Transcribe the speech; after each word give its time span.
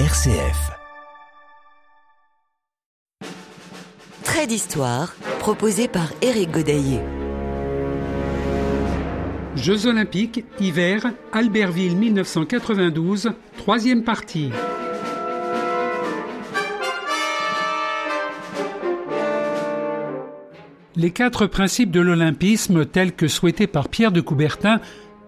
RCF. 0.00 0.72
Trait 4.24 4.48
d'histoire 4.48 5.14
proposé 5.38 5.86
par 5.86 6.08
Éric 6.20 6.50
Godaillé. 6.50 6.98
Jeux 9.54 9.86
olympiques, 9.86 10.44
hiver, 10.58 11.12
Albertville 11.32 11.96
1992, 11.96 13.34
troisième 13.56 14.02
partie. 14.02 14.50
Les 20.96 21.10
quatre 21.12 21.46
principes 21.46 21.92
de 21.92 22.00
l'olympisme 22.00 22.84
tels 22.84 23.12
que 23.12 23.28
souhaités 23.28 23.68
par 23.68 23.88
Pierre 23.88 24.10
de 24.12 24.20
Coubertin 24.20 24.80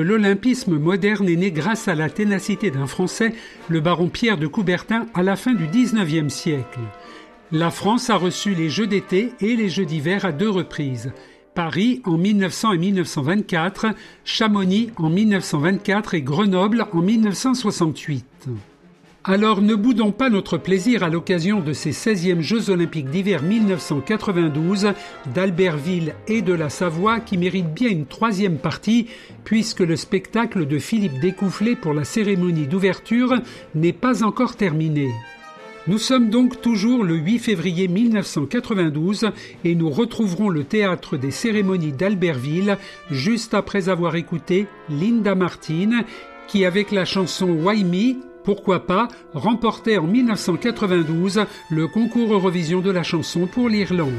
L'olympisme 0.00 0.78
moderne 0.78 1.28
est 1.28 1.36
né 1.36 1.50
grâce 1.50 1.88
à 1.88 1.94
la 1.94 2.10
ténacité 2.10 2.70
d'un 2.70 2.86
Français, 2.86 3.34
le 3.68 3.80
baron 3.80 4.08
Pierre 4.08 4.38
de 4.38 4.46
Coubertin, 4.46 5.06
à 5.14 5.22
la 5.22 5.36
fin 5.36 5.54
du 5.54 5.66
XIXe 5.66 6.32
siècle. 6.32 6.80
La 7.52 7.70
France 7.70 8.10
a 8.10 8.16
reçu 8.16 8.54
les 8.54 8.68
Jeux 8.68 8.86
d'été 8.86 9.32
et 9.40 9.56
les 9.56 9.68
Jeux 9.68 9.86
d'hiver 9.86 10.24
à 10.24 10.32
deux 10.32 10.50
reprises. 10.50 11.12
Paris 11.54 12.02
en 12.04 12.18
1900 12.18 12.72
et 12.72 12.78
1924, 12.78 13.86
Chamonix 14.24 14.90
en 14.96 15.08
1924 15.08 16.14
et 16.14 16.22
Grenoble 16.22 16.86
en 16.92 17.00
1968. 17.00 18.48
Alors 19.28 19.60
ne 19.60 19.74
boudons 19.74 20.12
pas 20.12 20.30
notre 20.30 20.56
plaisir 20.56 21.02
à 21.02 21.08
l'occasion 21.08 21.58
de 21.58 21.72
ces 21.72 21.90
16e 21.90 22.42
Jeux 22.42 22.70
olympiques 22.70 23.10
d'hiver 23.10 23.42
1992 23.42 24.92
d'Albertville 25.34 26.14
et 26.28 26.42
de 26.42 26.52
la 26.52 26.70
Savoie 26.70 27.18
qui 27.18 27.36
méritent 27.36 27.74
bien 27.74 27.90
une 27.90 28.06
troisième 28.06 28.58
partie 28.58 29.08
puisque 29.42 29.80
le 29.80 29.96
spectacle 29.96 30.68
de 30.68 30.78
Philippe 30.78 31.18
Découfflé 31.18 31.74
pour 31.74 31.92
la 31.92 32.04
cérémonie 32.04 32.68
d'ouverture 32.68 33.34
n'est 33.74 33.92
pas 33.92 34.22
encore 34.22 34.54
terminé. 34.54 35.10
Nous 35.88 35.98
sommes 35.98 36.30
donc 36.30 36.60
toujours 36.60 37.02
le 37.02 37.16
8 37.16 37.40
février 37.40 37.88
1992 37.88 39.30
et 39.64 39.74
nous 39.74 39.90
retrouverons 39.90 40.50
le 40.50 40.62
théâtre 40.62 41.16
des 41.16 41.32
cérémonies 41.32 41.90
d'Albertville 41.90 42.78
juste 43.10 43.54
après 43.54 43.88
avoir 43.88 44.14
écouté 44.14 44.68
Linda 44.88 45.34
Martin 45.34 46.04
qui 46.46 46.64
avec 46.64 46.92
la 46.92 47.04
chanson 47.04 47.48
Why 47.48 47.82
Me 47.82 48.35
pourquoi 48.46 48.86
pas, 48.86 49.08
remportait 49.34 49.98
en 49.98 50.06
1992 50.06 51.44
le 51.68 51.88
concours 51.88 52.32
Eurovision 52.32 52.80
de 52.80 52.92
la 52.92 53.02
chanson 53.02 53.46
pour 53.46 53.68
l'Irlande. 53.68 54.12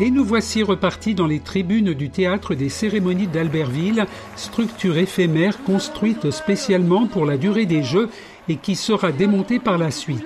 Et 0.00 0.12
nous 0.12 0.24
voici 0.24 0.62
repartis 0.62 1.16
dans 1.16 1.26
les 1.26 1.40
tribunes 1.40 1.92
du 1.92 2.08
théâtre 2.08 2.54
des 2.54 2.68
cérémonies 2.68 3.26
d'Albertville, 3.26 4.06
structure 4.36 4.96
éphémère 4.96 5.64
construite 5.64 6.30
spécialement 6.30 7.06
pour 7.06 7.24
la 7.24 7.36
durée 7.36 7.66
des 7.66 7.82
Jeux 7.82 8.08
et 8.48 8.56
qui 8.56 8.76
sera 8.76 9.10
démontée 9.10 9.58
par 9.58 9.76
la 9.76 9.90
suite. 9.90 10.22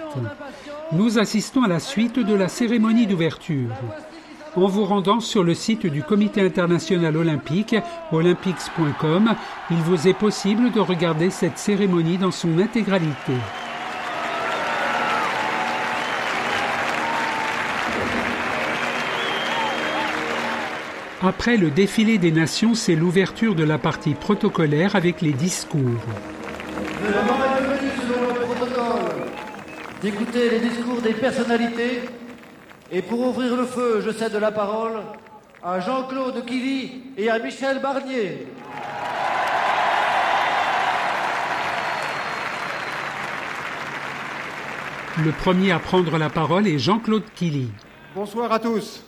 Nous 0.92 1.18
assistons 1.18 1.62
à 1.62 1.68
la 1.68 1.80
suite 1.80 2.18
de 2.18 2.34
la 2.34 2.48
cérémonie 2.48 3.06
d'ouverture. 3.06 3.70
En 4.56 4.66
vous 4.66 4.84
rendant 4.84 5.20
sur 5.20 5.42
le 5.42 5.54
site 5.54 5.86
du 5.86 6.02
Comité 6.02 6.42
international 6.42 7.16
olympique, 7.16 7.74
olympics.com, 8.12 9.34
il 9.70 9.78
vous 9.78 10.06
est 10.06 10.18
possible 10.18 10.70
de 10.70 10.80
regarder 10.80 11.30
cette 11.30 11.56
cérémonie 11.56 12.18
dans 12.18 12.30
son 12.30 12.58
intégralité. 12.58 13.32
Après 21.24 21.56
le 21.56 21.70
défilé 21.70 22.18
des 22.18 22.32
nations, 22.32 22.74
c'est 22.74 22.96
l'ouverture 22.96 23.54
de 23.54 23.62
la 23.62 23.78
partie 23.78 24.14
protocolaire 24.14 24.96
avec 24.96 25.20
les 25.20 25.32
discours. 25.32 25.80
Le 25.80 27.14
moment 27.14 27.44
est 27.44 27.62
venu 27.62 27.90
selon 28.08 28.34
le 28.34 28.40
protocole 28.40 29.30
d'écouter 30.02 30.50
les 30.50 30.58
discours 30.58 31.00
des 31.00 31.12
personnalités. 31.12 32.00
Et 32.90 33.02
pour 33.02 33.20
ouvrir 33.20 33.54
le 33.54 33.66
feu, 33.66 34.02
je 34.04 34.10
cède 34.10 34.34
la 34.34 34.50
parole 34.50 35.00
à 35.62 35.78
Jean-Claude 35.78 36.44
Killy 36.44 37.02
et 37.16 37.30
à 37.30 37.38
Michel 37.38 37.80
Barnier. 37.80 38.48
Le 45.24 45.30
premier 45.30 45.70
à 45.70 45.78
prendre 45.78 46.18
la 46.18 46.30
parole 46.30 46.66
est 46.66 46.80
Jean-Claude 46.80 47.22
Killy. 47.36 47.70
Bonsoir 48.16 48.50
à 48.50 48.58
tous. 48.58 49.04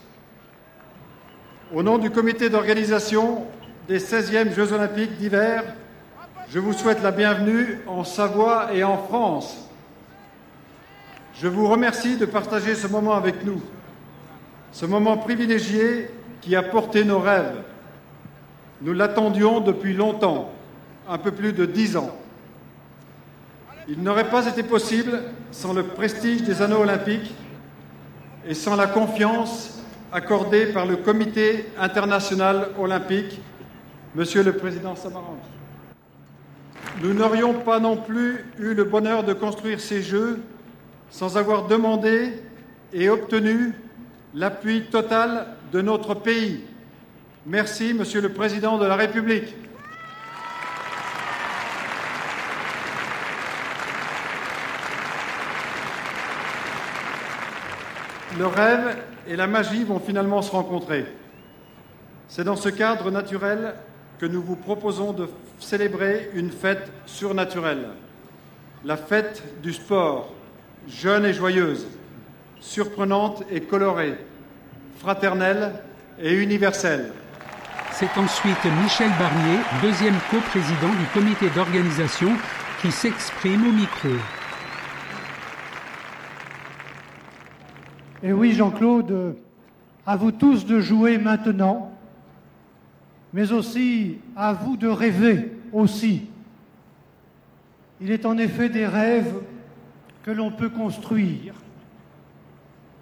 Au 1.73 1.81
nom 1.81 1.97
du 1.97 2.11
comité 2.11 2.51
d'organisation 2.51 3.43
des 3.87 3.97
16e 3.97 4.53
Jeux 4.53 4.71
olympiques 4.71 5.17
d'hiver, 5.17 5.63
je 6.47 6.59
vous 6.59 6.73
souhaite 6.73 7.01
la 7.01 7.09
bienvenue 7.09 7.79
en 7.87 8.03
Savoie 8.03 8.69
et 8.71 8.83
en 8.83 8.99
France. 8.99 9.67
Je 11.33 11.47
vous 11.47 11.67
remercie 11.67 12.17
de 12.17 12.27
partager 12.27 12.75
ce 12.75 12.85
moment 12.85 13.15
avec 13.15 13.43
nous, 13.43 13.59
ce 14.71 14.85
moment 14.85 15.17
privilégié 15.17 16.11
qui 16.39 16.55
a 16.55 16.61
porté 16.61 17.03
nos 17.03 17.17
rêves. 17.17 17.63
Nous 18.83 18.93
l'attendions 18.93 19.59
depuis 19.59 19.95
longtemps, 19.95 20.51
un 21.09 21.17
peu 21.17 21.31
plus 21.31 21.51
de 21.51 21.65
dix 21.65 21.97
ans. 21.97 22.15
Il 23.87 24.03
n'aurait 24.03 24.29
pas 24.29 24.45
été 24.45 24.61
possible 24.61 25.23
sans 25.49 25.73
le 25.73 25.81
prestige 25.81 26.43
des 26.43 26.61
anneaux 26.61 26.81
olympiques 26.81 27.33
et 28.47 28.53
sans 28.53 28.75
la 28.75 28.85
confiance 28.85 29.75
accordée 30.11 30.67
par 30.67 30.85
le 30.85 30.97
Comité 30.97 31.65
international 31.79 32.69
olympique, 32.79 33.39
Monsieur 34.15 34.43
le 34.43 34.53
Président 34.53 34.95
Samaranch. 34.95 35.39
Nous 37.01 37.13
n'aurions 37.13 37.53
pas 37.53 37.79
non 37.79 37.97
plus 37.97 38.45
eu 38.57 38.73
le 38.73 38.85
bonheur 38.85 39.23
de 39.23 39.33
construire 39.33 39.81
ces 39.81 40.01
Jeux 40.01 40.41
sans 41.09 41.37
avoir 41.37 41.67
demandé 41.67 42.33
et 42.93 43.09
obtenu 43.09 43.73
l'appui 44.33 44.83
total 44.83 45.47
de 45.73 45.81
notre 45.81 46.13
pays. 46.13 46.63
Merci, 47.45 47.93
Monsieur 47.93 48.21
le 48.21 48.29
Président 48.29 48.77
de 48.77 48.85
la 48.85 48.95
République. 48.95 49.53
Le 58.37 58.47
rêve 58.47 58.97
et 59.27 59.35
la 59.35 59.47
magie 59.47 59.83
vont 59.83 59.99
finalement 59.99 60.41
se 60.41 60.51
rencontrer. 60.51 61.05
C'est 62.27 62.43
dans 62.43 62.55
ce 62.55 62.69
cadre 62.69 63.11
naturel 63.11 63.75
que 64.19 64.25
nous 64.25 64.41
vous 64.41 64.55
proposons 64.55 65.13
de 65.13 65.29
célébrer 65.59 66.29
une 66.33 66.51
fête 66.51 66.91
surnaturelle, 67.05 67.89
la 68.83 68.97
fête 68.97 69.43
du 69.61 69.73
sport, 69.73 70.33
jeune 70.87 71.25
et 71.25 71.33
joyeuse, 71.33 71.87
surprenante 72.59 73.43
et 73.51 73.61
colorée, 73.61 74.15
fraternelle 74.99 75.73
et 76.21 76.33
universelle. 76.33 77.11
C'est 77.91 78.17
ensuite 78.17 78.65
Michel 78.83 79.11
Barnier, 79.19 79.59
deuxième 79.81 80.17
coprésident 80.29 80.89
du 80.89 81.05
comité 81.13 81.49
d'organisation, 81.55 82.31
qui 82.81 82.91
s'exprime 82.91 83.67
au 83.67 83.71
micro. 83.71 84.09
Et 88.25 88.33
oui, 88.33 88.53
Jean-Claude, 88.53 89.35
à 90.03 90.15
vous 90.15 90.31
tous 90.31 90.65
de 90.65 90.79
jouer 90.79 91.19
maintenant, 91.19 91.91
mais 93.33 93.51
aussi 93.51 94.17
à 94.35 94.51
vous 94.51 94.77
de 94.77 94.87
rêver 94.87 95.51
aussi. 95.71 96.23
Il 98.01 98.09
est 98.09 98.25
en 98.25 98.39
effet 98.39 98.67
des 98.67 98.87
rêves 98.87 99.35
que 100.23 100.31
l'on 100.31 100.49
peut 100.49 100.69
construire. 100.69 101.53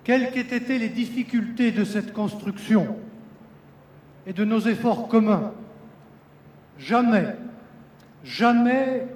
Quelles 0.03 0.29
qu'aient 0.31 0.57
été 0.57 0.77
les 0.77 0.89
difficultés 0.89 1.71
de 1.71 1.85
cette 1.85 2.11
construction 2.11 2.97
et 4.27 4.33
de 4.33 4.43
nos 4.43 4.59
efforts 4.59 5.07
communs, 5.07 5.53
jamais, 6.77 7.37
jamais 8.25 9.07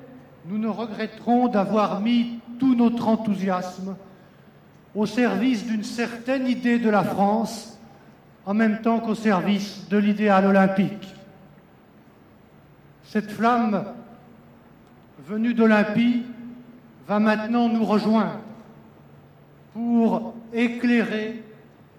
nous 0.48 0.58
ne 0.58 0.70
regretterons 0.70 1.50
d'avoir 1.50 2.00
mis 2.00 2.40
tout 2.60 2.76
notre 2.76 3.10
enthousiasme 3.10 3.98
au 4.98 5.06
service 5.06 5.64
d'une 5.64 5.84
certaine 5.84 6.48
idée 6.48 6.80
de 6.80 6.90
la 6.90 7.04
France, 7.04 7.80
en 8.48 8.56
même 8.56 8.82
temps 8.82 9.00
qu'au 9.00 9.14
service 9.14 9.88
de 9.90 9.98
l'idéal 9.98 10.48
olympique. 10.48 11.14
Cette 13.04 13.30
flamme 13.30 13.86
venue 15.28 15.54
d'Olympie 15.54 16.24
va 17.08 17.20
maintenant 17.20 17.70
nous 17.70 17.86
rejoindre 17.86 18.40
pour 19.74 20.34
éclairer 20.52 21.44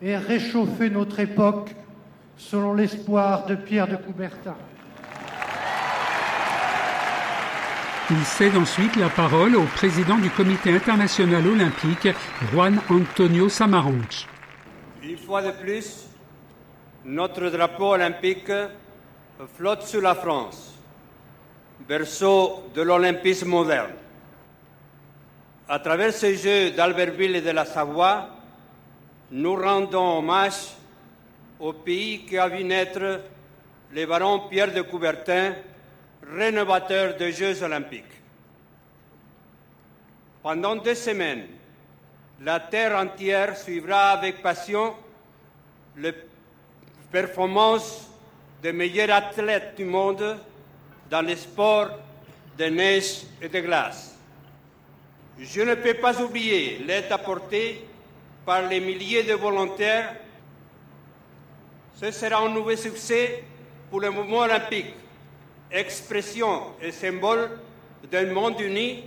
et 0.03 0.17
réchauffer 0.17 0.91
notre 0.91 1.21
époque 1.21 1.77
selon 2.37 2.75
l'espoir 2.75 3.47
de 3.47 3.55
Pierre 3.55 3.87
de 3.87 3.95
Coubertin. 3.95 4.57
Il 8.11 8.25
cède 8.25 8.57
ensuite 8.57 8.97
la 8.97 9.11
parole 9.11 9.55
au 9.55 9.65
président 9.65 10.17
du 10.17 10.31
comité 10.31 10.75
international 10.75 11.47
olympique, 11.47 12.09
Juan 12.51 12.81
Antonio 12.89 13.51
Samaranch. 13.51 14.27
Une 15.03 15.19
fois 15.19 15.43
de 15.43 15.51
plus, 15.51 16.07
notre 17.05 17.51
drapeau 17.51 17.93
olympique 17.93 18.51
flotte 19.57 19.83
sur 19.83 20.01
la 20.01 20.15
France, 20.15 20.75
berceau 21.87 22.71
de 22.75 22.81
l'olympisme 22.81 23.49
moderne. 23.49 23.93
À 25.69 25.79
travers 25.79 26.15
ces 26.15 26.37
Jeux 26.37 26.71
d'Albertville 26.71 27.37
et 27.37 27.43
de 27.43 27.51
la 27.51 27.67
Savoie, 27.67 28.31
nous 29.33 29.55
rendons 29.55 30.21
hommage 30.21 30.77
au 31.61 31.75
pays 31.75 32.25
qui 32.25 32.39
a 32.39 32.49
vu 32.49 32.65
naître 32.65 33.21
le 33.93 34.07
baron 34.07 34.49
Pierre 34.49 34.73
de 34.73 34.81
Coubertin, 34.81 35.53
rénovateur 36.35 37.17
des 37.17 37.33
Jeux 37.33 37.63
olympiques. 37.63 38.05
Pendant 40.43 40.77
deux 40.77 40.95
semaines, 40.95 41.47
la 42.41 42.61
terre 42.61 42.97
entière 42.97 43.57
suivra 43.57 44.11
avec 44.11 44.43
passion 44.43 44.95
les 45.97 46.15
performances 47.11 48.09
des 48.63 48.73
meilleurs 48.73 49.11
athlètes 49.11 49.75
du 49.77 49.85
monde 49.85 50.39
dans 51.11 51.23
les 51.23 51.37
sports 51.37 51.91
de 52.57 52.65
neige 52.67 53.23
et 53.41 53.49
de 53.49 53.61
glace. 53.61 54.17
Je 55.41 55.63
ne 55.63 55.75
peux 55.75 55.95
pas 55.95 56.21
oublier 56.21 56.79
l'aide 56.79 57.11
apportée 57.11 57.85
par 58.45 58.63
les 58.63 58.81
milliers 58.81 59.23
de 59.23 59.35
volontaires. 59.35 60.15
Ce 62.01 62.11
sera 62.11 62.39
un 62.43 62.49
nouveau 62.49 62.77
succès 62.77 63.45
pour 63.91 64.01
le 64.01 64.11
mouvement 64.11 64.39
olympique 64.39 64.95
expression 65.71 66.75
et 66.83 66.93
symbole 66.93 67.51
d'un 68.11 68.27
monde 68.33 68.61
uni 68.61 69.05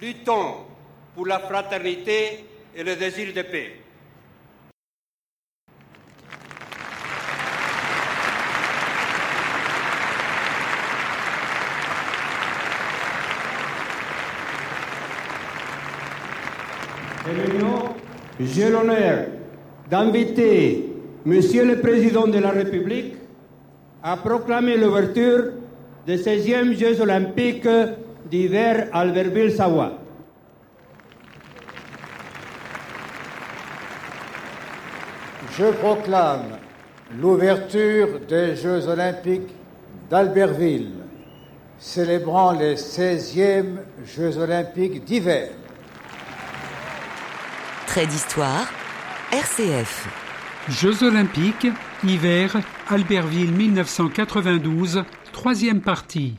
luttant 0.00 0.66
pour 1.14 1.26
la 1.26 1.38
fraternité 1.38 2.44
et 2.74 2.82
le 2.82 2.96
désir 2.96 3.32
de 3.34 3.42
paix. 3.42 3.72
J'ai 18.40 18.70
l'honneur 18.70 19.26
d'inviter 19.90 20.88
Monsieur 21.24 21.64
le 21.64 21.80
Président 21.80 22.26
de 22.26 22.38
la 22.38 22.50
République 22.50 23.14
à 24.02 24.16
proclamer 24.16 24.76
l'ouverture 24.76 25.52
des 26.08 26.16
16e 26.16 26.74
Jeux 26.74 27.02
olympiques 27.02 27.68
d'hiver 28.30 28.88
à 28.94 29.00
Albertville-Savoie. 29.00 29.92
Je 35.58 35.66
proclame 35.66 36.56
l'ouverture 37.20 38.20
des 38.26 38.56
Jeux 38.56 38.88
olympiques 38.88 39.54
d'Albertville, 40.08 40.92
célébrant 41.78 42.52
les 42.52 42.76
16e 42.76 43.76
Jeux 44.06 44.38
olympiques 44.38 45.04
d'hiver. 45.04 45.50
Trait 47.86 48.06
d'histoire, 48.06 48.72
RCF. 49.30 50.08
Jeux 50.70 51.02
olympiques, 51.02 51.66
hiver, 52.02 52.56
Albertville 52.88 53.52
1992, 53.52 55.04
troisième 55.38 55.82
partie. 55.82 56.34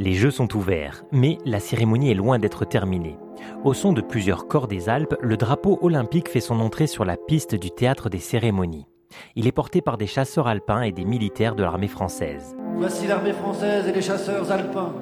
Les 0.00 0.14
Jeux 0.14 0.32
sont 0.32 0.56
ouverts, 0.56 1.04
mais 1.12 1.38
la 1.46 1.60
cérémonie 1.60 2.10
est 2.10 2.16
loin 2.16 2.40
d'être 2.40 2.64
terminée. 2.64 3.16
Au 3.62 3.74
son 3.74 3.92
de 3.92 4.00
plusieurs 4.00 4.48
corps 4.48 4.66
des 4.66 4.88
Alpes, 4.88 5.14
le 5.20 5.36
drapeau 5.36 5.78
olympique 5.82 6.28
fait 6.28 6.40
son 6.40 6.58
entrée 6.58 6.88
sur 6.88 7.04
la 7.04 7.16
piste 7.16 7.54
du 7.54 7.70
théâtre 7.70 8.10
des 8.10 8.18
cérémonies. 8.18 8.88
Il 9.36 9.46
est 9.46 9.52
porté 9.52 9.82
par 9.82 9.98
des 9.98 10.08
chasseurs 10.08 10.48
alpins 10.48 10.82
et 10.82 10.90
des 10.90 11.04
militaires 11.04 11.54
de 11.54 11.62
l'armée 11.62 11.86
française. 11.86 12.56
Voici 12.74 13.06
l'armée 13.06 13.34
française 13.34 13.86
et 13.86 13.92
les 13.92 14.02
chasseurs 14.02 14.50
alpins. 14.50 14.92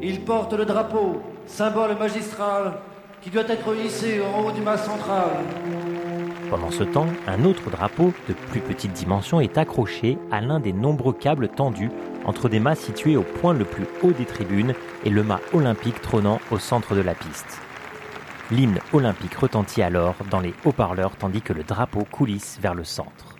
Ils 0.00 0.20
portent 0.20 0.54
le 0.54 0.64
drapeau, 0.64 1.20
symbole 1.44 1.98
magistral, 1.98 2.74
qui 3.20 3.30
doit 3.30 3.48
être 3.48 3.74
hissé 3.84 4.20
en 4.22 4.44
haut 4.44 4.52
du 4.52 4.60
mât 4.60 4.78
central. 4.78 5.30
Pendant 6.50 6.70
ce 6.70 6.84
temps, 6.84 7.08
un 7.26 7.44
autre 7.44 7.68
drapeau 7.68 8.12
de 8.28 8.32
plus 8.32 8.60
petite 8.60 8.92
dimension 8.92 9.40
est 9.40 9.58
accroché 9.58 10.18
à 10.30 10.40
l'un 10.40 10.60
des 10.60 10.72
nombreux 10.72 11.12
câbles 11.12 11.48
tendus 11.48 11.90
entre 12.28 12.50
des 12.50 12.60
mâts 12.60 12.74
situés 12.74 13.16
au 13.16 13.22
point 13.22 13.54
le 13.54 13.64
plus 13.64 13.86
haut 14.02 14.12
des 14.12 14.26
tribunes 14.26 14.74
et 15.06 15.08
le 15.08 15.24
mât 15.24 15.40
olympique 15.54 16.02
trônant 16.02 16.40
au 16.50 16.58
centre 16.58 16.94
de 16.94 17.00
la 17.00 17.14
piste. 17.14 17.58
L'hymne 18.50 18.80
olympique 18.92 19.34
retentit 19.34 19.80
alors 19.80 20.14
dans 20.30 20.40
les 20.40 20.52
haut-parleurs 20.66 21.16
tandis 21.16 21.40
que 21.40 21.54
le 21.54 21.64
drapeau 21.64 22.06
coulisse 22.10 22.58
vers 22.60 22.74
le 22.74 22.84
centre. 22.84 23.38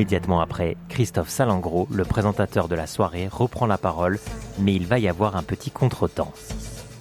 Immédiatement 0.00 0.40
après, 0.40 0.78
Christophe 0.88 1.28
Salengro, 1.28 1.86
le 1.90 2.06
présentateur 2.06 2.68
de 2.68 2.74
la 2.74 2.86
soirée, 2.86 3.28
reprend 3.30 3.66
la 3.66 3.76
parole, 3.76 4.18
mais 4.58 4.72
il 4.72 4.86
va 4.86 4.98
y 4.98 5.10
avoir 5.10 5.36
un 5.36 5.42
petit 5.42 5.70
contretemps. 5.70 6.32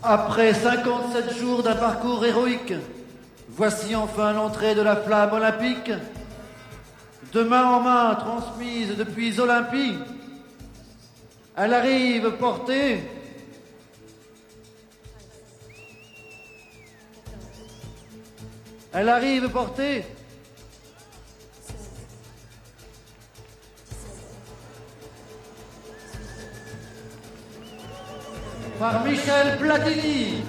Après 0.04 0.54
57 0.54 1.38
jours 1.38 1.64
d'un 1.64 1.76
parcours 1.76 2.26
héroïque, 2.26 2.74
voici 3.52 3.96
enfin 3.96 4.34
l'entrée 4.34 4.76
de 4.76 4.82
la 4.82 4.98
flamme 4.98 5.32
olympique. 5.32 5.94
De 7.32 7.42
main 7.42 7.64
en 7.68 7.80
main, 7.80 8.16
transmise 8.16 8.98
depuis 8.98 9.40
Olympie, 9.40 9.98
elle 11.56 11.74
arrive 11.74 12.32
portée 12.32 13.00
Elle 18.92 19.08
arrive 19.08 19.48
portée 19.48 20.04
par 28.80 29.04
Michel 29.04 29.58
Platini. 29.60 30.42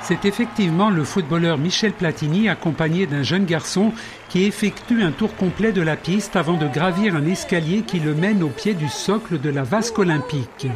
C'est 0.00 0.24
effectivement 0.24 0.88
le 0.88 1.04
footballeur 1.04 1.58
Michel 1.58 1.92
Platini 1.92 2.48
accompagné 2.48 3.06
d'un 3.06 3.22
jeune 3.22 3.44
garçon 3.44 3.92
qui 4.30 4.44
effectue 4.44 5.02
un 5.02 5.10
tour 5.10 5.34
complet 5.36 5.72
de 5.72 5.82
la 5.82 5.96
piste 5.96 6.36
avant 6.36 6.56
de 6.56 6.68
gravir 6.68 7.16
un 7.16 7.26
escalier 7.26 7.82
qui 7.82 8.00
le 8.00 8.14
mène 8.14 8.42
au 8.42 8.48
pied 8.48 8.72
du 8.72 8.88
socle 8.88 9.38
de 9.40 9.50
la 9.50 9.62
vasque 9.62 9.98
olympique. 9.98 10.68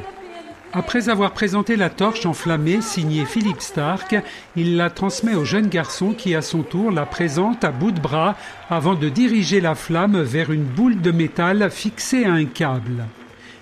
Après 0.72 1.08
avoir 1.08 1.32
présenté 1.32 1.76
la 1.76 1.90
torche 1.90 2.26
enflammée 2.26 2.80
signée 2.82 3.24
Philippe 3.24 3.62
Stark, 3.62 4.16
il 4.56 4.76
la 4.76 4.90
transmet 4.90 5.34
au 5.34 5.44
jeune 5.44 5.68
garçon 5.68 6.12
qui 6.12 6.34
à 6.34 6.42
son 6.42 6.62
tour 6.62 6.90
la 6.90 7.06
présente 7.06 7.64
à 7.64 7.70
bout 7.70 7.92
de 7.92 8.00
bras 8.00 8.36
avant 8.68 8.94
de 8.94 9.08
diriger 9.08 9.60
la 9.60 9.74
flamme 9.74 10.20
vers 10.20 10.52
une 10.52 10.64
boule 10.64 11.00
de 11.00 11.10
métal 11.10 11.70
fixée 11.70 12.24
à 12.24 12.32
un 12.32 12.44
câble. 12.44 13.04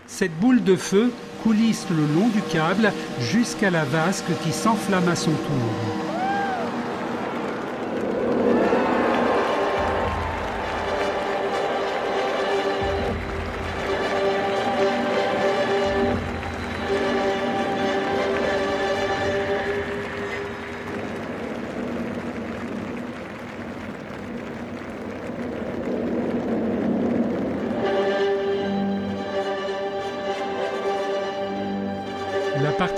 Cette 0.08 0.36
boule 0.40 0.64
de 0.64 0.74
feu 0.74 1.12
coulisse 1.44 1.86
le 1.90 2.06
long 2.18 2.28
du 2.28 2.40
câble 2.40 2.92
jusqu'à 3.20 3.70
la 3.70 3.84
vasque 3.84 4.24
qui 4.42 4.52
s'enflamme 4.52 5.06
à 5.06 5.14
son 5.14 5.30
tour. 5.30 5.97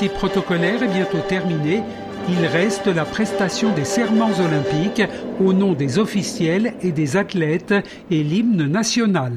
Partie 0.00 0.16
protocolaire 0.16 0.82
est 0.82 0.88
bientôt 0.88 1.20
terminée. 1.28 1.82
Il 2.26 2.46
reste 2.46 2.86
la 2.86 3.04
prestation 3.04 3.70
des 3.74 3.84
serments 3.84 4.30
olympiques 4.30 5.02
au 5.44 5.52
nom 5.52 5.74
des 5.74 5.98
officiels 5.98 6.72
et 6.80 6.90
des 6.90 7.18
athlètes 7.18 7.74
et 8.10 8.22
l'hymne 8.22 8.66
national. 8.66 9.32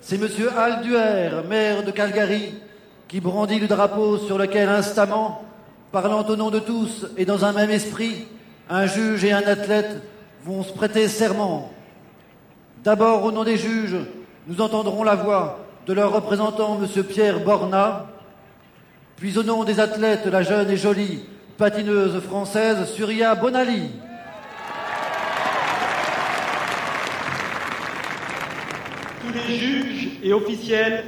C'est 0.00 0.18
Monsieur 0.18 0.56
Alduer, 0.56 1.42
maire 1.48 1.82
de 1.82 1.90
Calgary, 1.90 2.54
qui 3.08 3.20
brandit 3.20 3.58
le 3.58 3.66
drapeau 3.66 4.18
sur 4.18 4.38
lequel 4.38 4.68
instamment, 4.68 5.42
parlant 5.90 6.22
au 6.22 6.36
nom 6.36 6.50
de 6.50 6.60
tous 6.60 7.06
et 7.16 7.24
dans 7.24 7.44
un 7.44 7.52
même 7.52 7.70
esprit, 7.70 8.28
un 8.68 8.86
juge 8.86 9.24
et 9.24 9.32
un 9.32 9.42
athlète 9.44 10.02
vont 10.44 10.62
se 10.62 10.72
prêter 10.72 11.08
serment. 11.08 11.72
D'abord, 12.84 13.24
au 13.24 13.32
nom 13.32 13.42
des 13.42 13.56
juges, 13.56 13.96
nous 14.46 14.60
entendrons 14.60 15.02
la 15.02 15.16
voix 15.16 15.58
de 15.88 15.92
leur 15.92 16.12
représentant, 16.12 16.78
Monsieur 16.78 17.02
Pierre 17.02 17.40
Borna, 17.40 18.06
puis 19.20 19.36
au 19.36 19.42
nom 19.42 19.64
des 19.64 19.80
athlètes, 19.80 20.24
la 20.24 20.42
jeune 20.42 20.70
et 20.70 20.78
jolie 20.78 21.20
patineuse 21.58 22.22
française 22.22 22.90
Surya 22.90 23.34
Bonali. 23.34 23.90
Tous 29.20 29.32
les 29.34 29.56
juges 29.58 30.08
et 30.22 30.32
officiels, 30.32 31.04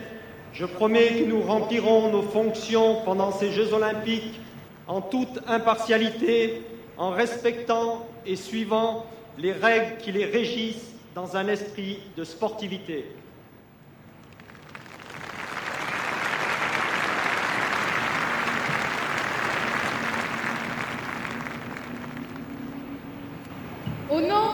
je 0.52 0.66
promets 0.66 1.08
que 1.08 1.24
nous 1.24 1.40
remplirons 1.40 2.12
nos 2.12 2.20
fonctions 2.20 2.98
pendant 3.06 3.32
ces 3.32 3.50
Jeux 3.50 3.72
olympiques 3.72 4.40
en 4.86 5.00
toute 5.00 5.40
impartialité, 5.48 6.60
en 6.98 7.12
respectant 7.12 8.06
et 8.26 8.36
suivant 8.36 9.06
les 9.38 9.52
règles 9.52 9.96
qui 9.96 10.12
les 10.12 10.26
régissent 10.26 10.96
dans 11.14 11.34
un 11.38 11.48
esprit 11.48 11.98
de 12.18 12.24
sportivité. 12.24 13.06
Au 24.12 24.20
nom 24.20 24.52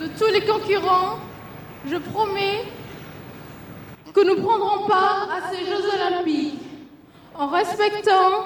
de 0.00 0.08
tous 0.18 0.26
je 1.86 1.96
promets 1.96 2.64
que 4.14 4.20
nous 4.20 4.42
prendrons 4.42 4.86
part 4.86 5.28
à 5.30 5.50
ces 5.50 5.64
Jeux 5.64 5.84
olympiques 5.94 6.60
en 7.34 7.48
respectant 7.48 8.44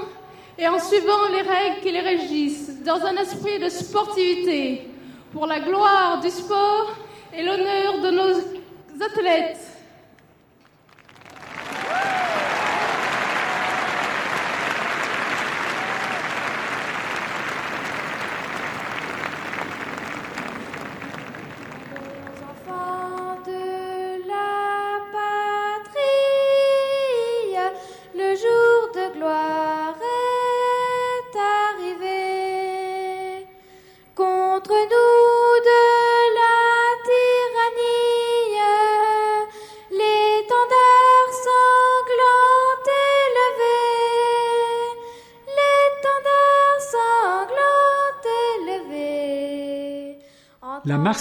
et 0.58 0.68
en 0.68 0.78
suivant 0.78 1.28
les 1.32 1.42
règles 1.42 1.80
qui 1.82 1.90
les 1.90 2.00
régissent 2.00 2.82
dans 2.84 3.00
un 3.04 3.16
esprit 3.16 3.58
de 3.58 3.68
sportivité 3.68 4.88
pour 5.32 5.46
la 5.46 5.60
gloire 5.60 6.20
du 6.20 6.30
sport 6.30 6.94
et 7.36 7.42
l'honneur 7.42 8.00
de 8.00 8.10
nos 8.10 9.04
athlètes. 9.04 9.73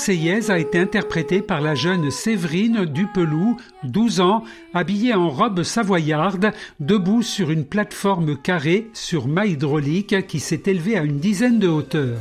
Marseillaise 0.04 0.52
a 0.52 0.60
été 0.60 0.80
interprétée 0.80 1.42
par 1.42 1.62
la 1.62 1.76
jeune 1.76 2.12
Séverine 2.12 2.84
Dupelou, 2.84 3.56
12 3.86 4.20
ans, 4.20 4.44
habillée 4.74 5.14
en 5.14 5.30
robe 5.30 5.64
savoyarde, 5.64 6.52
debout 6.82 7.22
sur 7.22 7.52
une 7.52 7.64
plateforme 7.64 8.36
carrée 8.36 8.90
sur 8.92 9.30
mât 9.30 9.46
hydraulique 9.46 10.28
qui 10.28 10.42
s'est 10.42 10.64
élevée 10.66 10.98
à 10.98 11.04
une 11.04 11.20
dizaine 11.20 11.58
de 11.58 11.70
hauteurs. 11.70 12.20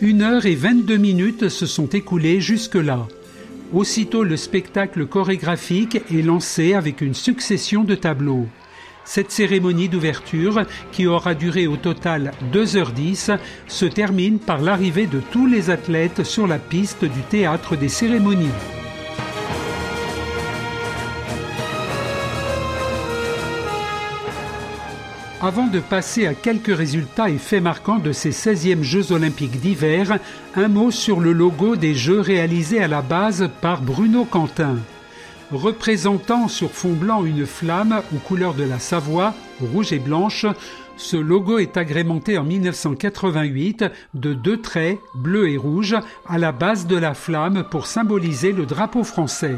Une 0.00 0.22
heure 0.22 0.46
et 0.46 0.54
22 0.54 0.96
minutes 0.96 1.48
se 1.48 1.66
sont 1.66 1.88
écoulées 1.88 2.40
jusque-là. 2.40 3.08
Aussitôt 3.72 4.22
le 4.22 4.36
spectacle 4.36 5.06
chorégraphique 5.06 6.02
est 6.08 6.22
lancé 6.22 6.74
avec 6.74 7.00
une 7.00 7.14
succession 7.14 7.82
de 7.82 7.96
tableaux. 7.96 8.46
Cette 9.04 9.30
cérémonie 9.30 9.88
d'ouverture, 9.88 10.62
qui 10.90 11.06
aura 11.06 11.34
duré 11.34 11.66
au 11.66 11.76
total 11.76 12.32
2h10, 12.52 13.38
se 13.68 13.84
termine 13.84 14.38
par 14.38 14.60
l'arrivée 14.60 15.06
de 15.06 15.20
tous 15.20 15.46
les 15.46 15.70
athlètes 15.70 16.24
sur 16.24 16.46
la 16.46 16.58
piste 16.58 17.04
du 17.04 17.20
théâtre 17.20 17.76
des 17.76 17.88
cérémonies. 17.90 18.48
Avant 25.42 25.66
de 25.66 25.78
passer 25.78 26.26
à 26.26 26.32
quelques 26.32 26.74
résultats 26.74 27.28
et 27.28 27.36
faits 27.36 27.62
marquants 27.62 27.98
de 27.98 28.12
ces 28.12 28.30
16e 28.30 28.80
Jeux 28.82 29.12
olympiques 29.12 29.60
d'hiver, 29.60 30.18
un 30.56 30.68
mot 30.68 30.90
sur 30.90 31.20
le 31.20 31.32
logo 31.32 31.76
des 31.76 31.94
Jeux 31.94 32.20
réalisés 32.20 32.82
à 32.82 32.88
la 32.88 33.02
base 33.02 33.50
par 33.60 33.82
Bruno 33.82 34.24
Quentin. 34.24 34.78
Représentant 35.54 36.48
sur 36.48 36.72
fond 36.72 36.94
blanc 36.94 37.24
une 37.24 37.46
flamme 37.46 38.02
aux 38.12 38.18
couleurs 38.18 38.54
de 38.54 38.64
la 38.64 38.80
Savoie, 38.80 39.34
rouge 39.60 39.92
et 39.92 40.00
blanche, 40.00 40.46
Ce 40.96 41.16
logo 41.16 41.58
est 41.58 41.76
agrémenté 41.76 42.38
en 42.38 42.44
1988 42.44 43.84
de 44.14 44.34
deux 44.34 44.60
traits, 44.60 44.98
bleus 45.14 45.50
et 45.50 45.56
rouges, 45.56 45.96
à 46.26 46.38
la 46.38 46.50
base 46.50 46.88
de 46.88 46.96
la 46.96 47.14
flamme 47.14 47.64
pour 47.70 47.86
symboliser 47.86 48.50
le 48.50 48.66
drapeau 48.66 49.04
français. 49.04 49.56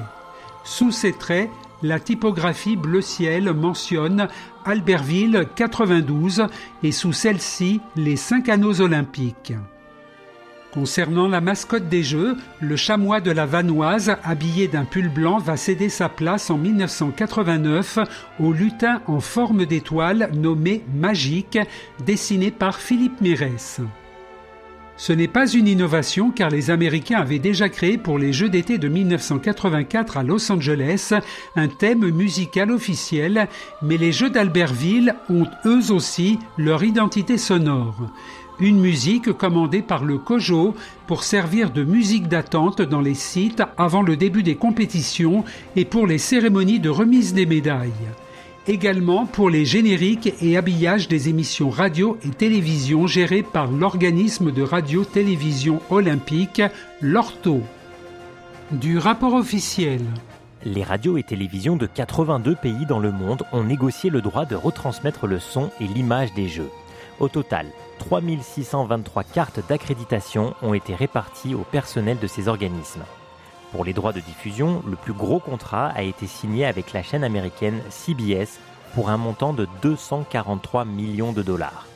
Sous 0.64 0.92
ces 0.92 1.12
traits, 1.12 1.48
la 1.82 1.98
typographie 1.98 2.76
bleu 2.76 3.00
ciel 3.00 3.52
mentionne 3.54 4.28
Albertville 4.66 5.46
92 5.56 6.46
et 6.82 6.92
sous 6.92 7.14
celle-ci 7.14 7.80
les 7.96 8.16
cinq 8.16 8.50
anneaux 8.50 8.82
olympiques. 8.82 9.54
Concernant 10.72 11.28
la 11.28 11.40
mascotte 11.40 11.88
des 11.88 12.02
Jeux, 12.02 12.36
le 12.60 12.76
chamois 12.76 13.20
de 13.20 13.30
la 13.30 13.46
Vanoise, 13.46 14.16
habillé 14.22 14.68
d'un 14.68 14.84
pull 14.84 15.08
blanc, 15.08 15.38
va 15.38 15.56
céder 15.56 15.88
sa 15.88 16.08
place 16.08 16.50
en 16.50 16.58
1989 16.58 17.98
au 18.40 18.52
lutin 18.52 19.00
en 19.06 19.20
forme 19.20 19.64
d'étoile 19.64 20.30
nommé 20.34 20.84
Magique, 20.94 21.58
dessiné 22.04 22.50
par 22.50 22.78
Philippe 22.78 23.20
Mérès. 23.20 23.80
Ce 24.98 25.12
n'est 25.12 25.28
pas 25.28 25.46
une 25.46 25.68
innovation 25.68 26.30
car 26.30 26.48
les 26.48 26.70
Américains 26.70 27.18
avaient 27.18 27.38
déjà 27.38 27.68
créé 27.68 27.98
pour 27.98 28.18
les 28.18 28.32
Jeux 28.32 28.48
d'été 28.48 28.78
de 28.78 28.88
1984 28.88 30.16
à 30.16 30.22
Los 30.22 30.50
Angeles 30.50 31.12
un 31.54 31.68
thème 31.68 32.10
musical 32.10 32.70
officiel, 32.70 33.46
mais 33.82 33.98
les 33.98 34.12
Jeux 34.12 34.30
d'Albertville 34.30 35.14
ont 35.28 35.46
eux 35.66 35.92
aussi 35.92 36.38
leur 36.56 36.82
identité 36.82 37.36
sonore 37.36 38.10
une 38.60 38.80
musique 38.80 39.32
commandée 39.32 39.82
par 39.82 40.04
le 40.04 40.18
COJO 40.18 40.74
pour 41.06 41.24
servir 41.24 41.70
de 41.70 41.84
musique 41.84 42.28
d'attente 42.28 42.82
dans 42.82 43.00
les 43.00 43.14
sites 43.14 43.62
avant 43.76 44.02
le 44.02 44.16
début 44.16 44.42
des 44.42 44.54
compétitions 44.54 45.44
et 45.76 45.84
pour 45.84 46.06
les 46.06 46.18
cérémonies 46.18 46.80
de 46.80 46.88
remise 46.88 47.34
des 47.34 47.46
médailles. 47.46 47.92
Également 48.68 49.26
pour 49.26 49.48
les 49.48 49.64
génériques 49.64 50.34
et 50.40 50.56
habillages 50.56 51.06
des 51.06 51.28
émissions 51.28 51.70
radio 51.70 52.18
et 52.24 52.30
télévision 52.30 53.06
gérées 53.06 53.44
par 53.44 53.70
l'organisme 53.70 54.50
de 54.50 54.62
radio-télévision 54.62 55.80
olympique, 55.90 56.62
l'ORTO. 57.00 57.60
Du 58.72 58.98
rapport 58.98 59.34
officiel. 59.34 60.00
Les 60.64 60.82
radios 60.82 61.16
et 61.16 61.22
télévisions 61.22 61.76
de 61.76 61.86
82 61.86 62.56
pays 62.56 62.86
dans 62.88 62.98
le 62.98 63.12
monde 63.12 63.44
ont 63.52 63.62
négocié 63.62 64.10
le 64.10 64.20
droit 64.20 64.46
de 64.46 64.56
retransmettre 64.56 65.28
le 65.28 65.38
son 65.38 65.70
et 65.80 65.86
l'image 65.86 66.34
des 66.34 66.48
Jeux. 66.48 66.70
Au 67.20 67.28
total, 67.28 67.66
3623 67.98 69.24
cartes 69.24 69.60
d'accréditation 69.68 70.54
ont 70.62 70.74
été 70.74 70.94
réparties 70.94 71.54
au 71.54 71.64
personnel 71.64 72.18
de 72.18 72.26
ces 72.26 72.48
organismes. 72.48 73.04
Pour 73.72 73.84
les 73.84 73.92
droits 73.92 74.12
de 74.12 74.20
diffusion, 74.20 74.82
le 74.86 74.96
plus 74.96 75.12
gros 75.12 75.40
contrat 75.40 75.88
a 75.88 76.02
été 76.02 76.26
signé 76.26 76.64
avec 76.64 76.92
la 76.92 77.02
chaîne 77.02 77.24
américaine 77.24 77.80
CBS 77.90 78.58
pour 78.94 79.10
un 79.10 79.16
montant 79.16 79.52
de 79.52 79.66
243 79.82 80.84
millions 80.84 81.32
de 81.32 81.42
dollars. 81.42 81.86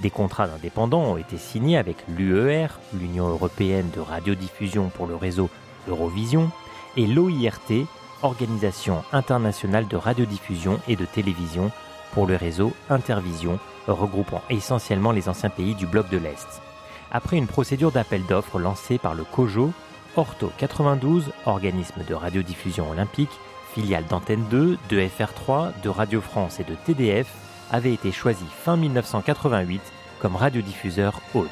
Des 0.00 0.10
contrats 0.10 0.46
d'indépendants 0.46 1.02
ont 1.02 1.16
été 1.16 1.36
signés 1.36 1.76
avec 1.76 1.96
l'UER, 2.08 2.68
l'Union 2.94 3.28
européenne 3.28 3.90
de 3.94 4.00
radiodiffusion 4.00 4.88
pour 4.88 5.06
le 5.06 5.16
réseau 5.16 5.50
Eurovision, 5.88 6.50
et 6.96 7.06
l'OIRT, 7.06 7.86
Organisation 8.22 9.02
internationale 9.12 9.88
de 9.88 9.96
radiodiffusion 9.96 10.78
et 10.86 10.94
de 10.94 11.04
télévision 11.04 11.72
pour 12.12 12.26
le 12.26 12.36
réseau 12.36 12.72
Intervision 12.88 13.58
regroupant 13.86 14.42
essentiellement 14.50 15.12
les 15.12 15.28
anciens 15.28 15.50
pays 15.50 15.74
du 15.74 15.86
bloc 15.86 16.08
de 16.08 16.18
l'Est. 16.18 16.62
Après 17.10 17.36
une 17.36 17.46
procédure 17.46 17.92
d'appel 17.92 18.24
d'offres 18.26 18.58
lancée 18.58 18.98
par 18.98 19.14
le 19.14 19.24
COJO, 19.24 19.72
Orto 20.16 20.52
92, 20.58 21.32
organisme 21.46 22.04
de 22.06 22.14
radiodiffusion 22.14 22.90
olympique, 22.90 23.40
filiale 23.74 24.06
d'Antenne 24.06 24.44
2, 24.50 24.78
de 24.88 25.00
FR3, 25.00 25.72
de 25.82 25.88
Radio 25.88 26.20
France 26.20 26.60
et 26.60 26.64
de 26.64 26.74
TDF, 26.74 27.28
avait 27.70 27.94
été 27.94 28.12
choisi 28.12 28.44
fin 28.64 28.76
1988 28.76 29.80
comme 30.20 30.36
radiodiffuseur 30.36 31.20
hôte. 31.34 31.48